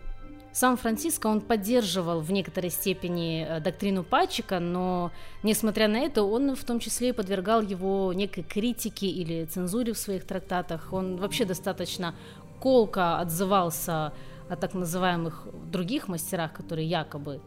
сам 0.54 0.76
Франциско, 0.76 1.28
он 1.28 1.40
поддерживал 1.40 2.20
в 2.20 2.32
некоторой 2.32 2.72
степени 2.72 3.46
э, 3.48 3.62
доктрину 3.62 4.04
Патчика, 4.04 4.60
но, 4.60 5.12
несмотря 5.44 5.88
на 5.88 5.98
это, 5.98 6.24
он 6.24 6.56
в 6.56 6.64
том 6.66 6.80
числе 6.80 7.10
и 7.10 7.14
подвергал 7.14 7.62
его 7.62 8.12
некой 8.12 8.44
критике 8.44 9.08
или 9.08 9.46
цензуре 9.46 9.94
в 9.94 9.98
своих 9.98 10.26
трактатах. 10.26 10.92
Он 10.92 11.16
вообще 11.16 11.46
достаточно 11.46 12.16
колко 12.60 13.20
отзывался 13.20 14.14
о 14.50 14.56
так 14.58 14.74
называемых 14.74 15.48
других 15.72 16.10
мастерах, 16.10 16.52
которые 16.52 16.88
якобы 16.88 17.40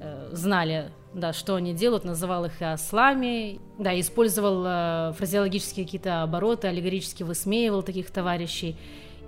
Э, 0.00 0.28
знали, 0.32 0.90
да, 1.12 1.32
что 1.32 1.56
они 1.56 1.74
делают, 1.74 2.04
называл 2.04 2.44
их 2.44 2.60
и 2.60 2.64
ослами, 2.64 3.60
да, 3.78 3.98
использовал 3.98 4.64
э, 4.64 5.12
фразеологические 5.16 5.86
какие-то 5.86 6.22
обороты, 6.22 6.68
аллегорически 6.68 7.24
высмеивал 7.24 7.82
таких 7.82 8.10
товарищей. 8.10 8.76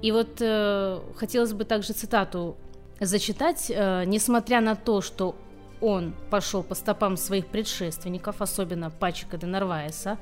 И 0.02 0.12
вот 0.12 0.40
э, 0.40 1.00
хотелось 1.16 1.52
бы 1.52 1.64
также 1.64 1.92
цитату 1.92 2.56
зачитать, 3.00 3.66
э, 3.68 4.04
несмотря 4.06 4.60
на 4.60 4.76
то, 4.76 5.00
что 5.00 5.34
он 5.80 6.14
пошел 6.30 6.62
по 6.62 6.74
стопам 6.74 7.16
своих 7.16 7.46
предшественников, 7.46 8.40
особенно 8.40 8.90
Пачика 8.90 9.38
де 9.38 9.46
Нарваеса, 9.46 10.18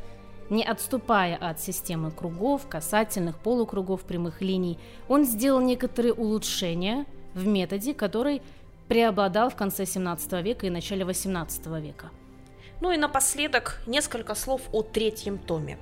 не 0.49 0.65
отступая 0.65 1.37
от 1.37 1.61
системы 1.61 2.11
кругов, 2.11 2.67
касательных, 2.69 3.39
полукругов, 3.39 4.03
прямых 4.03 4.41
линий, 4.41 4.79
он 5.09 5.25
сделал 5.25 5.61
некоторые 5.61 6.15
улучшения 6.15 7.05
в 7.35 7.47
методе, 7.47 7.93
который 7.93 8.41
преобладал 8.89 9.51
в 9.51 9.57
конце 9.57 9.87
17 9.87 10.33
века 10.45 10.67
и 10.67 10.71
начале 10.71 11.05
18 11.05 11.67
века. 11.67 12.11
Ну 12.81 12.93
и 12.93 12.97
напоследок 12.97 13.83
несколько 13.87 14.35
слов 14.35 14.63
о 14.73 14.83
третьем 14.83 15.39
томе. 15.39 15.79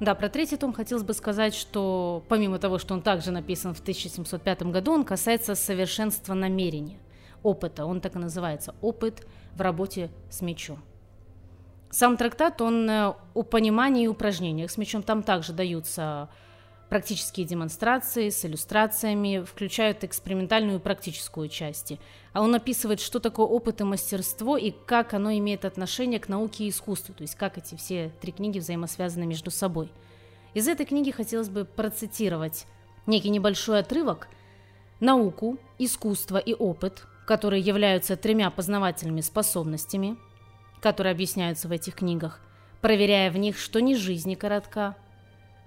Да, 0.00 0.14
про 0.14 0.28
третий 0.28 0.56
том 0.56 0.72
хотелось 0.72 1.04
бы 1.04 1.14
сказать, 1.14 1.54
что 1.54 2.24
помимо 2.28 2.58
того, 2.58 2.78
что 2.78 2.94
он 2.94 3.02
также 3.02 3.30
написан 3.30 3.74
в 3.74 3.80
1705 3.80 4.62
году, 4.64 4.92
он 4.92 5.04
касается 5.04 5.54
совершенства 5.54 6.34
намерения, 6.34 6.98
опыта. 7.42 7.84
Он 7.84 8.00
так 8.00 8.16
и 8.16 8.18
называется– 8.18 8.74
опыт 8.80 9.26
в 9.54 9.60
работе 9.60 10.10
с 10.30 10.40
мечом. 10.40 10.82
Сам 11.90 12.16
трактат, 12.16 12.60
он 12.62 12.88
э, 12.88 13.14
о 13.34 13.42
понимании 13.42 14.04
и 14.04 14.08
упражнениях 14.08 14.70
с 14.70 14.78
мечом. 14.78 15.02
Там 15.02 15.22
также 15.22 15.52
даются 15.52 16.30
практические 16.92 17.46
демонстрации 17.46 18.28
с 18.28 18.44
иллюстрациями, 18.44 19.42
включают 19.42 20.04
экспериментальную 20.04 20.78
и 20.78 20.82
практическую 20.82 21.48
части. 21.48 21.98
А 22.34 22.42
он 22.42 22.54
описывает, 22.54 23.00
что 23.00 23.18
такое 23.18 23.46
опыт 23.46 23.80
и 23.80 23.84
мастерство 23.84 24.58
и 24.58 24.72
как 24.84 25.14
оно 25.14 25.32
имеет 25.32 25.64
отношение 25.64 26.20
к 26.20 26.28
науке 26.28 26.64
и 26.64 26.68
искусству, 26.68 27.14
то 27.14 27.22
есть 27.22 27.34
как 27.34 27.56
эти 27.56 27.76
все 27.76 28.12
три 28.20 28.30
книги 28.30 28.58
взаимосвязаны 28.58 29.24
между 29.24 29.50
собой. 29.50 29.90
Из 30.52 30.68
этой 30.68 30.84
книги 30.84 31.10
хотелось 31.10 31.48
бы 31.48 31.64
процитировать 31.64 32.66
некий 33.06 33.30
небольшой 33.30 33.78
отрывок 33.78 34.28
«Науку, 35.00 35.56
искусство 35.78 36.36
и 36.36 36.52
опыт, 36.52 37.06
которые 37.26 37.62
являются 37.62 38.18
тремя 38.18 38.50
познавательными 38.50 39.22
способностями– 39.22 40.18
которые 40.82 41.12
объясняются 41.12 41.68
в 41.68 41.72
этих 41.72 41.94
книгах, 41.94 42.40
проверяя 42.80 43.30
в 43.30 43.38
них, 43.38 43.56
что 43.56 43.80
ни 43.80 43.94
жизнь 43.94 44.28
не 44.28 44.36
коротка, 44.36 44.96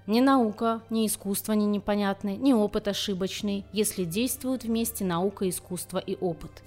ни 0.06 0.20
наука, 0.20 0.82
ни 0.90 1.06
искусство 1.06 1.52
не 1.52 1.66
непонятны, 1.66 2.36
ни 2.36 2.52
опыт 2.52 2.88
ошибочный, 2.88 3.64
если 3.72 4.04
действуют 4.04 4.64
вместе 4.64 5.04
наука, 5.04 5.48
искусство 5.48 5.98
и 5.98 6.16
опыт. 6.20 6.62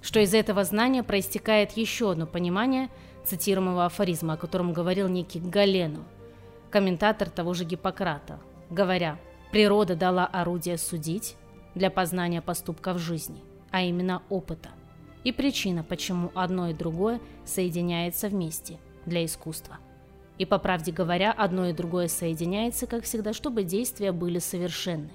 Что 0.00 0.20
из 0.20 0.34
этого 0.34 0.64
знания 0.64 1.02
проистекает 1.02 1.72
еще 1.72 2.12
одно 2.12 2.26
понимание 2.26 2.88
цитируемого 3.24 3.86
афоризма, 3.86 4.34
о 4.34 4.36
котором 4.36 4.72
говорил 4.72 5.08
некий 5.08 5.40
Галену, 5.40 6.04
комментатор 6.70 7.30
того 7.30 7.54
же 7.54 7.64
Гиппократа, 7.64 8.40
говоря 8.70 9.18
«природа 9.52 9.94
дала 9.94 10.26
орудие 10.26 10.78
судить 10.78 11.36
для 11.74 11.90
познания 11.90 12.42
поступков 12.42 12.98
жизни, 12.98 13.42
а 13.70 13.82
именно 13.82 14.22
опыта– 14.28 14.70
и 15.24 15.30
причина, 15.32 15.84
почему 15.84 16.32
одно 16.34 16.68
и 16.68 16.74
другое 16.74 17.20
соединяется 17.44 18.28
вместе 18.28 18.78
для 19.06 19.24
искусства. 19.24 19.78
И 20.38 20.46
по 20.46 20.58
правде 20.58 20.92
говоря, 20.92 21.32
одно 21.32 21.68
и 21.68 21.72
другое 21.72 22.08
соединяется, 22.08 22.86
как 22.86 23.04
всегда, 23.04 23.32
чтобы 23.32 23.64
действия 23.64 24.12
были 24.12 24.38
совершенны. 24.38 25.10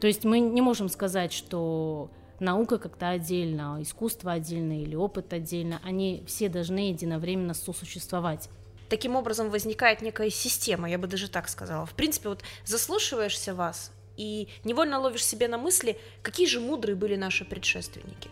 То 0.00 0.06
есть 0.06 0.24
мы 0.24 0.40
не 0.40 0.60
можем 0.60 0.88
сказать, 0.88 1.32
что 1.32 2.10
наука 2.40 2.78
как-то 2.78 3.08
отдельно, 3.08 3.78
искусство 3.80 4.32
отдельно 4.32 4.82
или 4.82 4.94
опыт 4.94 5.32
отдельно, 5.32 5.80
они 5.84 6.22
все 6.26 6.48
должны 6.48 6.90
единовременно 6.90 7.54
сосуществовать. 7.54 8.48
Таким 8.88 9.16
образом 9.16 9.50
возникает 9.50 10.02
некая 10.02 10.30
система, 10.30 10.88
я 10.88 10.98
бы 10.98 11.06
даже 11.06 11.28
так 11.28 11.48
сказала. 11.48 11.84
В 11.84 11.94
принципе, 11.94 12.30
вот 12.30 12.42
заслушиваешься 12.64 13.54
вас 13.54 13.92
и 14.16 14.48
невольно 14.64 14.98
ловишь 14.98 15.24
себе 15.24 15.46
на 15.46 15.58
мысли, 15.58 15.98
какие 16.22 16.46
же 16.46 16.60
мудрые 16.60 16.96
были 16.96 17.16
наши 17.16 17.44
предшественники 17.44 18.30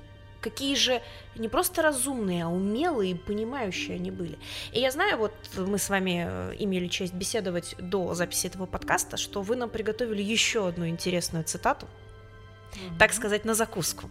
какие 0.51 0.77
же 0.77 1.03
не 1.35 1.49
просто 1.49 1.83
разумные, 1.83 2.45
а 2.45 2.49
умелые 2.49 3.13
и 3.13 3.15
понимающие 3.15 3.97
они 3.97 4.13
были. 4.13 4.39
И 4.73 4.79
я 4.79 4.93
знаю, 4.93 5.19
вот 5.19 5.33
мы 5.57 5.77
с 5.77 5.91
вами 5.91 6.25
э, 6.29 6.55
имели 6.61 6.87
честь 6.87 7.15
беседовать 7.15 7.75
до 7.81 8.15
записи 8.15 8.47
этого 8.47 8.67
подкаста, 8.67 9.17
что 9.17 9.43
вы 9.43 9.57
нам 9.57 9.71
приготовили 9.71 10.23
еще 10.23 10.69
одну 10.69 10.87
интересную 10.87 11.43
цитату, 11.45 11.87
mm-hmm. 11.87 12.99
так 12.99 13.13
сказать, 13.13 13.45
на 13.45 13.55
закуску. 13.55 14.09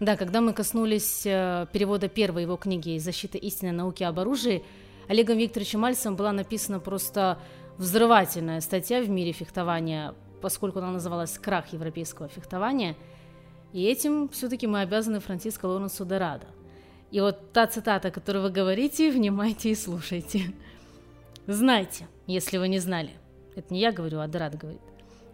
Да, 0.00 0.16
когда 0.16 0.40
мы 0.40 0.54
коснулись 0.54 1.26
э, 1.26 1.66
перевода 1.72 2.08
первой 2.08 2.42
его 2.42 2.56
книги 2.56 2.96
«Защита 2.98 3.36
истинной 3.36 3.72
науки 3.72 4.02
об 4.02 4.18
оружии», 4.18 4.62
Олегом 5.08 5.36
Викторовичем 5.36 5.80
Мальцем 5.80 6.16
была 6.16 6.32
написана 6.32 6.80
просто 6.80 7.38
взрывательная 7.76 8.60
статья 8.62 9.02
в 9.02 9.10
мире 9.10 9.32
фехтования, 9.32 10.14
поскольку 10.40 10.78
она 10.78 10.90
называлась 10.92 11.38
«Крах 11.38 11.74
европейского 11.74 12.28
фехтования», 12.28 12.96
и 13.72 13.84
этим 13.84 14.28
все-таки 14.28 14.66
мы 14.66 14.80
обязаны 14.80 15.20
Франциско 15.20 15.66
Лоренсу 15.66 16.04
Дорадо. 16.04 16.46
И 17.10 17.20
вот 17.20 17.52
та 17.52 17.66
цитата, 17.66 18.10
которую 18.10 18.44
вы 18.44 18.50
говорите, 18.50 19.10
внимайте 19.12 19.70
и 19.70 19.74
слушайте. 19.74 20.52
Знайте, 21.46 22.06
если 22.26 22.58
вы 22.58 22.68
не 22.68 22.78
знали, 22.78 23.10
это 23.56 23.72
не 23.74 23.80
я 23.80 23.92
говорю, 23.92 24.20
а 24.20 24.28
Дорадо 24.28 24.58
говорит, 24.58 24.80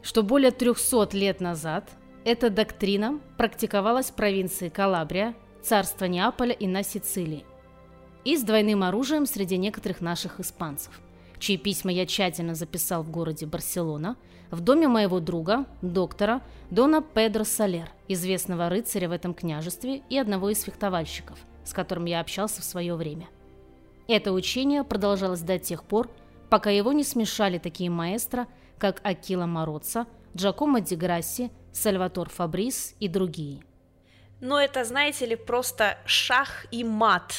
что 0.03 0.23
более 0.23 0.51
300 0.51 1.11
лет 1.13 1.41
назад 1.41 1.91
эта 2.25 2.51
доктрина 2.51 3.21
практиковалась 3.37 4.11
в 4.11 4.15
провинции 4.15 4.69
Калабрия, 4.69 5.35
царства 5.63 6.07
Неаполя 6.07 6.53
и 6.53 6.67
на 6.67 6.83
Сицилии. 6.83 7.45
И 8.25 8.37
с 8.37 8.43
двойным 8.43 8.83
оружием 8.83 9.27
среди 9.27 9.57
некоторых 9.57 10.01
наших 10.01 10.41
испанцев, 10.41 11.01
чьи 11.39 11.57
письма 11.57 11.93
я 11.93 12.07
тщательно 12.07 12.55
записал 12.55 13.03
в 13.03 13.11
городе 13.11 13.47
Барселона– 13.47 14.17
в 14.51 14.61
доме 14.61 14.89
моего 14.89 15.21
друга, 15.21 15.67
доктора 15.83 16.41
Дона 16.71 17.03
Педро 17.03 17.45
Салер, 17.45 17.91
известного 18.09 18.69
рыцаря 18.69 19.09
в 19.09 19.13
этом 19.13 19.35
княжестве 19.35 20.03
и 20.09 20.19
одного 20.19 20.51
из 20.51 20.63
фехтовальщиков, 20.63 21.39
с 21.65 21.73
которым 21.73 22.05
я 22.05 22.21
общался 22.21 22.61
в 22.61 22.65
свое 22.65 22.95
время. 22.95 23.29
Это 24.09 24.33
учение 24.33 24.85
продолжалось 24.85 25.41
до 25.41 25.59
тех 25.59 25.83
пор, 25.83 26.11
пока 26.49 26.71
его 26.71 26.93
не 26.93 27.05
смешали 27.05 27.59
такие 27.59 27.91
маэстро, 27.91 28.47
как 28.79 29.01
Акила 29.05 29.47
Мороца, 29.47 30.07
Джакомо 30.37 30.81
Ди 30.81 30.95
Грасси, 30.97 31.51
Сальватор 31.73 32.29
Фабрис 32.29 32.95
и 33.01 33.09
другие. 33.09 33.63
Но 34.41 34.61
это, 34.61 34.85
знаете 34.85 35.27
ли, 35.27 35.37
просто 35.37 35.99
шах 36.05 36.67
и 36.71 36.85
мат, 36.85 37.35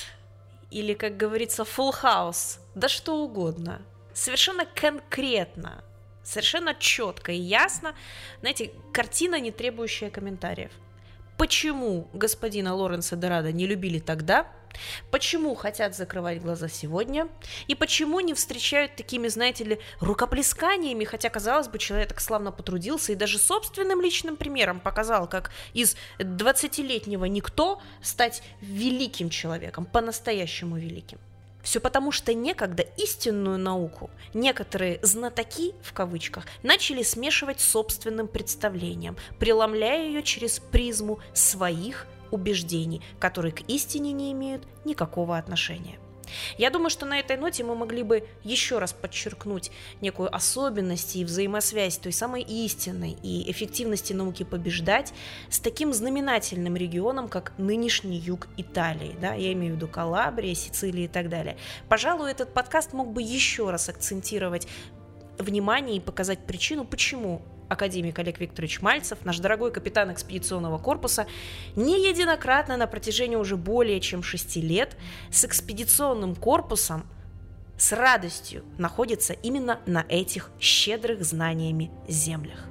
или, 0.71 0.93
как 0.93 1.15
говорится, 1.15 1.63
full 1.63 1.93
house, 2.03 2.59
да 2.75 2.89
что 2.89 3.23
угодно. 3.23 3.81
Совершенно 4.13 4.65
конкретно, 4.65 5.83
совершенно 6.27 6.75
четко 6.75 7.31
и 7.31 7.39
ясно, 7.39 7.95
знаете, 8.41 8.71
картина, 8.91 9.39
не 9.39 9.51
требующая 9.51 10.09
комментариев. 10.09 10.71
Почему 11.37 12.09
господина 12.13 12.73
Лоренса 12.73 13.15
Дорадо 13.15 13.51
не 13.51 13.67
любили 13.67 13.99
тогда, 13.99 14.51
почему 15.11 15.53
хотят 15.55 15.95
закрывать 15.95 16.41
глаза 16.41 16.67
сегодня, 16.67 17.27
и 17.67 17.75
почему 17.75 18.19
не 18.19 18.33
встречают 18.33 18.95
такими, 18.95 19.27
знаете 19.27 19.63
ли, 19.63 19.79
рукоплесканиями, 19.99 21.03
хотя, 21.03 21.29
казалось 21.29 21.67
бы, 21.67 21.77
человек 21.77 22.09
так 22.09 22.19
славно 22.19 22.51
потрудился 22.51 23.11
и 23.11 23.15
даже 23.15 23.37
собственным 23.37 24.01
личным 24.01 24.35
примером 24.35 24.79
показал, 24.79 25.29
как 25.29 25.51
из 25.73 25.95
20-летнего 26.19 27.25
никто 27.25 27.81
стать 28.01 28.41
великим 28.61 29.29
человеком, 29.29 29.85
по-настоящему 29.85 30.77
великим. 30.77 31.19
Все 31.67 31.81
потому, 31.81 32.13
что 32.13 32.33
некогда 32.33 32.83
истинную 32.95 33.59
науку 33.59 34.09
некоторые 34.33 35.01
«знатоки» 35.01 35.75
в 35.81 35.91
кавычках 35.91 36.45
начали 36.63 37.03
смешивать 37.03 37.59
с 37.59 37.69
собственным 37.69 38.29
представлением, 38.29 39.17
преломляя 39.37 40.05
ее 40.05 40.23
через 40.23 40.59
призму 40.59 41.19
своих 41.33 42.07
убеждений, 42.31 43.01
которые 43.19 43.51
к 43.51 43.67
истине 43.67 44.13
не 44.13 44.31
имеют 44.31 44.63
никакого 44.85 45.37
отношения. 45.37 45.99
Я 46.57 46.69
думаю, 46.69 46.89
что 46.89 47.05
на 47.05 47.19
этой 47.19 47.37
ноте 47.37 47.63
мы 47.63 47.75
могли 47.75 48.03
бы 48.03 48.27
еще 48.43 48.79
раз 48.79 48.93
подчеркнуть 48.93 49.71
некую 50.01 50.33
особенность 50.33 51.15
и 51.15 51.25
взаимосвязь 51.25 51.97
той 51.97 52.11
самой 52.11 52.41
истинной 52.41 53.17
и 53.23 53.49
эффективности 53.51 54.13
науки 54.13 54.43
побеждать 54.43 55.13
с 55.49 55.59
таким 55.59 55.93
знаменательным 55.93 56.75
регионом, 56.75 57.27
как 57.27 57.53
нынешний 57.57 58.17
юг 58.17 58.47
Италии. 58.57 59.15
Да? 59.21 59.33
Я 59.33 59.53
имею 59.53 59.73
в 59.73 59.75
виду 59.77 59.87
Калабрия, 59.87 60.53
Сицилия 60.55 61.05
и 61.05 61.09
так 61.09 61.29
далее. 61.29 61.57
Пожалуй, 61.89 62.31
этот 62.31 62.53
подкаст 62.53 62.93
мог 62.93 63.11
бы 63.11 63.21
еще 63.21 63.69
раз 63.69 63.89
акцентировать 63.89 64.67
внимание 65.37 65.97
и 65.97 65.99
показать 65.99 66.45
причину, 66.45 66.85
почему 66.85 67.41
академик 67.69 68.19
Олег 68.19 68.39
Викторович 68.39 68.81
Мальцев, 68.81 69.19
наш 69.25 69.39
дорогой 69.39 69.71
капитан 69.71 70.11
экспедиционного 70.11 70.77
корпуса, 70.77 71.27
не 71.75 72.07
единократно 72.07 72.77
на 72.77 72.87
протяжении 72.87 73.35
уже 73.35 73.57
более 73.57 73.99
чем 73.99 74.23
шести 74.23 74.61
лет 74.61 74.95
с 75.31 75.45
экспедиционным 75.45 76.35
корпусом 76.35 77.05
с 77.77 77.91
радостью 77.91 78.63
находится 78.77 79.33
именно 79.33 79.79
на 79.85 80.05
этих 80.09 80.49
щедрых 80.59 81.23
знаниями 81.23 81.91
землях. 82.07 82.67